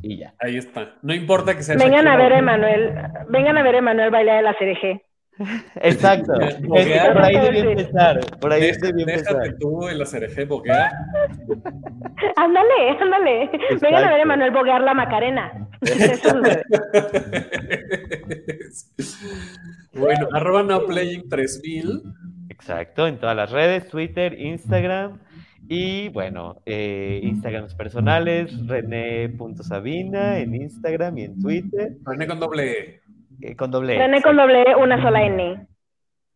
[0.00, 0.32] y ya.
[0.38, 0.94] Ahí está.
[1.02, 1.76] No importa que sea.
[1.76, 2.94] Vengan a ver Emanuel,
[3.28, 5.09] vengan a ver a Emanuel bailar de la CRG.
[5.76, 6.32] Exacto.
[6.68, 6.78] Por
[7.22, 8.20] ahí debí empezar.
[8.40, 9.36] Por ahí Deja- debí empezar.
[9.38, 10.90] Déjate tú en la CRG boguear.
[12.36, 13.50] Ándale, ándale.
[13.80, 14.22] Vengan a ver a.
[14.22, 15.68] Emanuel boguear la Macarena.
[19.92, 22.02] Bueno, arroba no playing 3000.
[22.48, 25.18] Exacto, en todas las redes, Twitter, Instagram.
[25.68, 33.00] Y bueno, eh, Instagrams personales, René.sabina en Instagram y en Twitter, René con doble E.
[33.42, 33.98] eh, con doble E.
[33.98, 35.66] René con doble E, una sola N.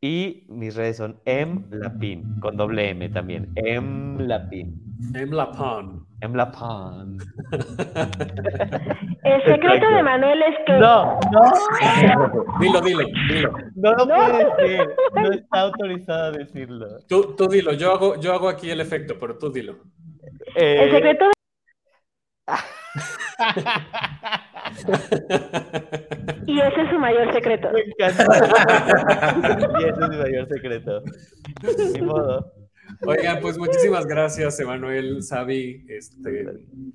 [0.01, 3.53] Y mis redes son mlapin, con doble M también.
[3.55, 4.75] mlapin.
[5.15, 5.35] M.
[5.35, 6.07] Lapon.
[6.29, 7.19] mlapin.
[9.25, 11.53] El secreto de Manuel es que No, no.
[12.61, 13.53] Dilo, dilo, dilo.
[13.77, 14.15] No lo No.
[14.15, 14.89] puedo decir.
[15.15, 16.87] No está autorizado a decirlo.
[17.09, 17.73] Tú, tú dilo.
[17.73, 19.77] Yo hago, yo hago aquí el efecto, pero tú dilo.
[20.55, 21.33] Eh, el secreto de
[26.55, 27.69] y ese es su mayor secreto.
[27.73, 28.25] Me encanta.
[29.81, 31.03] y ese es mi mayor secreto.
[31.95, 32.53] Ni modo.
[33.07, 35.85] Oigan, pues muchísimas gracias, Emanuel, Sabi.
[35.89, 36.47] Este,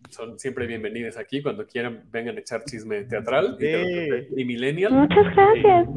[0.09, 1.41] son siempre bienvenidos aquí.
[1.41, 4.27] Cuando quieran, vengan a echar chisme teatral y, Sí.
[4.37, 4.93] y millennial.
[4.93, 5.87] Muchas gracias.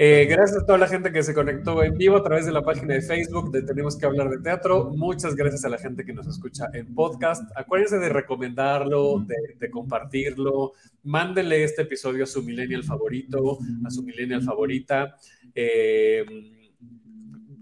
[0.00, 2.62] Eh, gracias a toda la gente que se conectó en vivo a través de la
[2.62, 4.92] página de Facebook de Tenemos que hablar de teatro.
[4.94, 7.50] Muchas gracias a la gente que nos escucha en podcast.
[7.56, 10.74] Acuérdense de recomendarlo, de, de compartirlo.
[11.02, 15.16] Mándenle este episodio a su millennial favorito, a su millennial favorita.
[15.52, 16.24] Eh,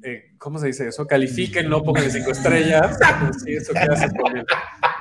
[0.03, 1.07] eh, ¿Cómo se dice eso?
[1.07, 2.99] Califíquenlo, pónganle cinco estrellas.
[3.45, 4.45] Sí, eso que haces con el,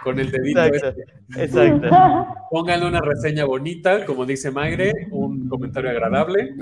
[0.06, 0.64] con el dedito.
[0.64, 1.01] Exacto.
[1.36, 1.43] este.
[1.43, 1.89] Exacto.
[2.51, 6.53] Pónganle una reseña bonita, como dice Magre, un comentario agradable.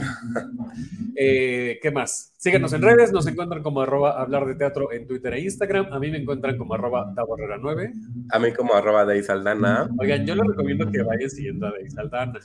[1.15, 2.33] Eh, ¿Qué más?
[2.37, 5.91] Síganos en redes, nos encuentran como arroba hablar de teatro en Twitter e Instagram.
[5.91, 7.91] A mí me encuentran como arroba daborrera9.
[8.31, 9.89] A mí como arroba de Isaldana.
[9.99, 12.39] Oigan, yo les recomiendo que vayan siguiendo a Deis Aldana,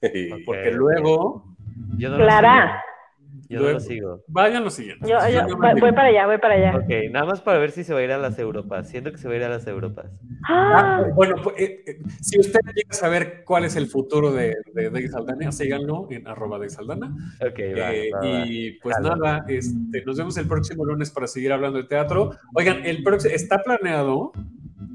[0.46, 1.56] porque luego
[1.96, 2.82] Yo no Clara.
[3.48, 4.24] Yo no Luego- lo sigo.
[4.28, 5.08] vayan los siguientes.
[5.08, 6.76] Yo, yo Yo no me voy, para allá, voy para allá.
[6.76, 8.88] Ok, nada más para ver si se va a ir a las Europas.
[8.88, 10.06] Siento que se va a ir a las Europas.
[10.48, 14.54] Ah, Ah, bueno, pues, eh, eh, si usted quiere saber cuál es el futuro de,
[14.74, 17.06] de Deis Aldana, síganlo en arroba Deis Aldana.
[17.40, 18.46] Ok, va, Eh, va, va.
[18.46, 22.30] y pues nada, este, nos vemos el próximo lunes para seguir hablando de teatro.
[22.54, 24.32] Oigan, el próximo está planeado,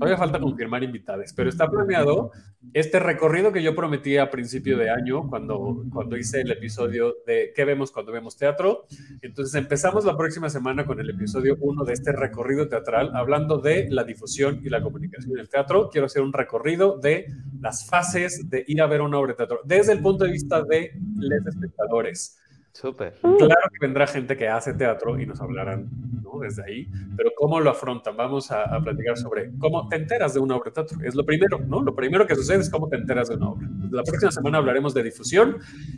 [0.02, 2.32] todavía falta confirmar invitados, pero está planeado
[2.74, 7.54] este recorrido que yo prometí a principio de año cuando, cuando hice el episodio de
[7.56, 8.88] ¿Qué vemos cuando vemos teatro?
[9.22, 13.91] Entonces empezamos la próxima semana con el episodio 1 de este recorrido teatral, hablando de
[13.91, 15.91] la difusión y la comunicación del teatro.
[15.91, 17.28] Quiero hacer un recorrido de
[17.60, 20.64] las fases de ir a ver una obra de teatro, desde el punto de vista
[20.64, 22.41] de los espectadores.
[22.74, 23.15] Súper.
[23.22, 25.89] Claro que vendrá gente que hace teatro y nos hablarán
[26.24, 26.39] ¿no?
[26.39, 28.15] desde ahí, pero ¿cómo lo afrontan?
[28.15, 30.97] Vamos a, a platicar sobre cómo te enteras de una obra de teatro.
[31.03, 31.82] Es lo primero, ¿no?
[31.82, 33.67] Lo primero que sucede es cómo te enteras de una obra.
[33.91, 35.57] La próxima semana hablaremos de difusión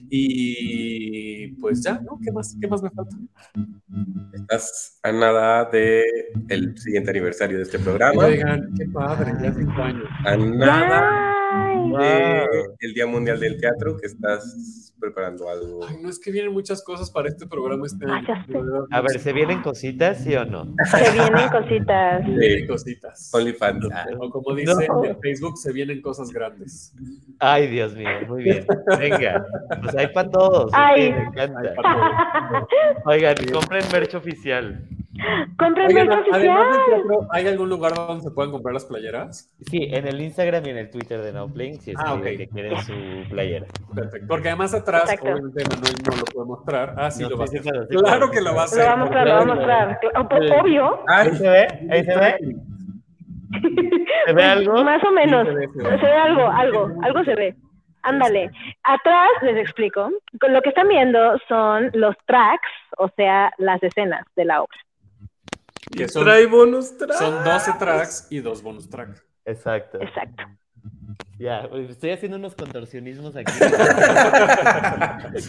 [0.09, 2.19] y pues ya, ¿no?
[2.23, 2.57] ¿Qué más?
[2.59, 3.15] ¿Qué más me falta?
[4.33, 6.03] Estás a nada de
[6.49, 8.25] el siguiente aniversario de este programa.
[8.25, 10.07] Oigan, qué padre, ya cinco años.
[10.25, 11.32] A nada.
[11.91, 12.47] De
[12.79, 15.85] el Día Mundial del Teatro que estás preparando algo.
[15.85, 18.87] Ay, no es que vienen muchas cosas para este programa este Ah, año.
[18.89, 19.19] A ver.
[19.19, 20.73] ¿se vienen cositas, sí o no?
[20.85, 22.25] Se vienen cositas.
[22.25, 23.29] Vienen cositas.
[23.33, 23.89] OnlyFans.
[23.93, 25.03] Ah, O como dice No.
[25.03, 26.93] en Facebook, se vienen cosas grandes.
[27.39, 28.65] Ay, Dios mío, muy bien.
[28.97, 29.45] Venga,
[29.81, 30.71] pues hay para todos.
[30.73, 31.11] Ay.
[31.11, 31.59] me encanta.
[31.59, 32.67] Ay, para
[33.05, 34.87] Oigan, compren merch oficial.
[35.57, 36.41] Además del oficial.
[36.41, 39.51] teatro, ¿hay algún lugar donde se puedan comprar las playeras?
[39.61, 42.37] Sí, en el Instagram y en el Twitter de Nowplaying si Ah, escriben ok.
[42.37, 43.65] que quieren su playera.
[43.93, 44.27] Perfecto.
[44.27, 45.25] Porque además atrás, Exacto.
[45.33, 46.95] obviamente Manuel no lo puede mostrar.
[46.97, 47.61] Ah, sí, No, lo va a hacer.
[47.61, 48.31] claro, sí, Claro claro.
[48.31, 48.79] que lo va a hacer.
[48.79, 49.99] Lo va a mostrar, lo va a mostrar.
[50.61, 50.99] Obvio.
[51.07, 51.67] ¿Ahí se ve?
[51.91, 52.37] ¿Ahí se ve?
[54.25, 54.83] ¿Se ve algo?
[54.83, 55.47] Más o menos.
[55.47, 55.97] Sí, se ve, se Se ve.
[56.01, 57.55] ve algo, algo, algo se ve.
[58.01, 58.51] Ándale.
[58.83, 60.09] Atrás les explico.
[60.41, 64.77] Con Lo que están viendo son los tracks, o sea, las escenas de la obra.
[65.91, 67.17] Que son, trae bonus track.
[67.17, 69.21] son 12 tracks y dos bonus tracks.
[69.45, 69.99] Exacto.
[70.01, 70.43] Exacto.
[71.37, 73.51] Ya, estoy haciendo unos contorsionismos aquí.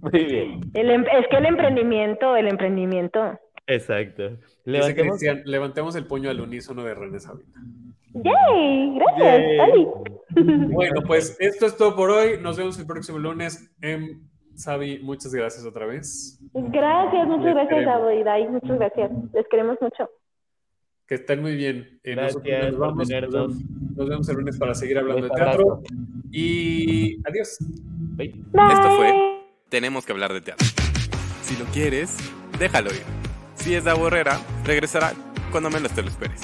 [0.00, 0.60] Muy bien.
[0.74, 3.38] El em- es que el emprendimiento, el emprendimiento.
[3.66, 4.38] Exacto.
[4.64, 5.18] Levantemos.
[5.18, 7.52] Cristian, levantemos el puño al unísono de René Sabina.
[8.14, 8.98] ¡Yay!
[8.98, 9.42] Gracias.
[9.74, 9.86] Yay.
[10.68, 12.38] Bueno, pues esto es todo por hoy.
[12.40, 13.70] Nos vemos el próximo lunes.
[13.80, 14.22] En
[14.60, 16.38] Sabi, muchas gracias otra vez.
[16.52, 17.94] Gracias, muchas Les gracias, queremos.
[17.94, 18.48] Davo y Dai.
[18.48, 19.10] Muchas gracias.
[19.32, 20.10] Les queremos mucho.
[21.06, 21.98] Que estén muy bien.
[22.04, 23.08] Eh, nosotros Gracias nos por vamos.
[23.08, 25.82] Nos nos vemos el lunes para seguir hablando de teatro.
[26.30, 27.56] Y adiós.
[28.16, 28.34] Bye.
[28.52, 28.72] Bye.
[28.74, 29.40] Esto fue
[29.70, 30.66] Tenemos que hablar de teatro.
[31.40, 32.18] Si lo quieres,
[32.58, 33.02] déjalo ir.
[33.54, 35.12] Si es de Borrera, regresará
[35.50, 36.42] cuando menos te lo esperes.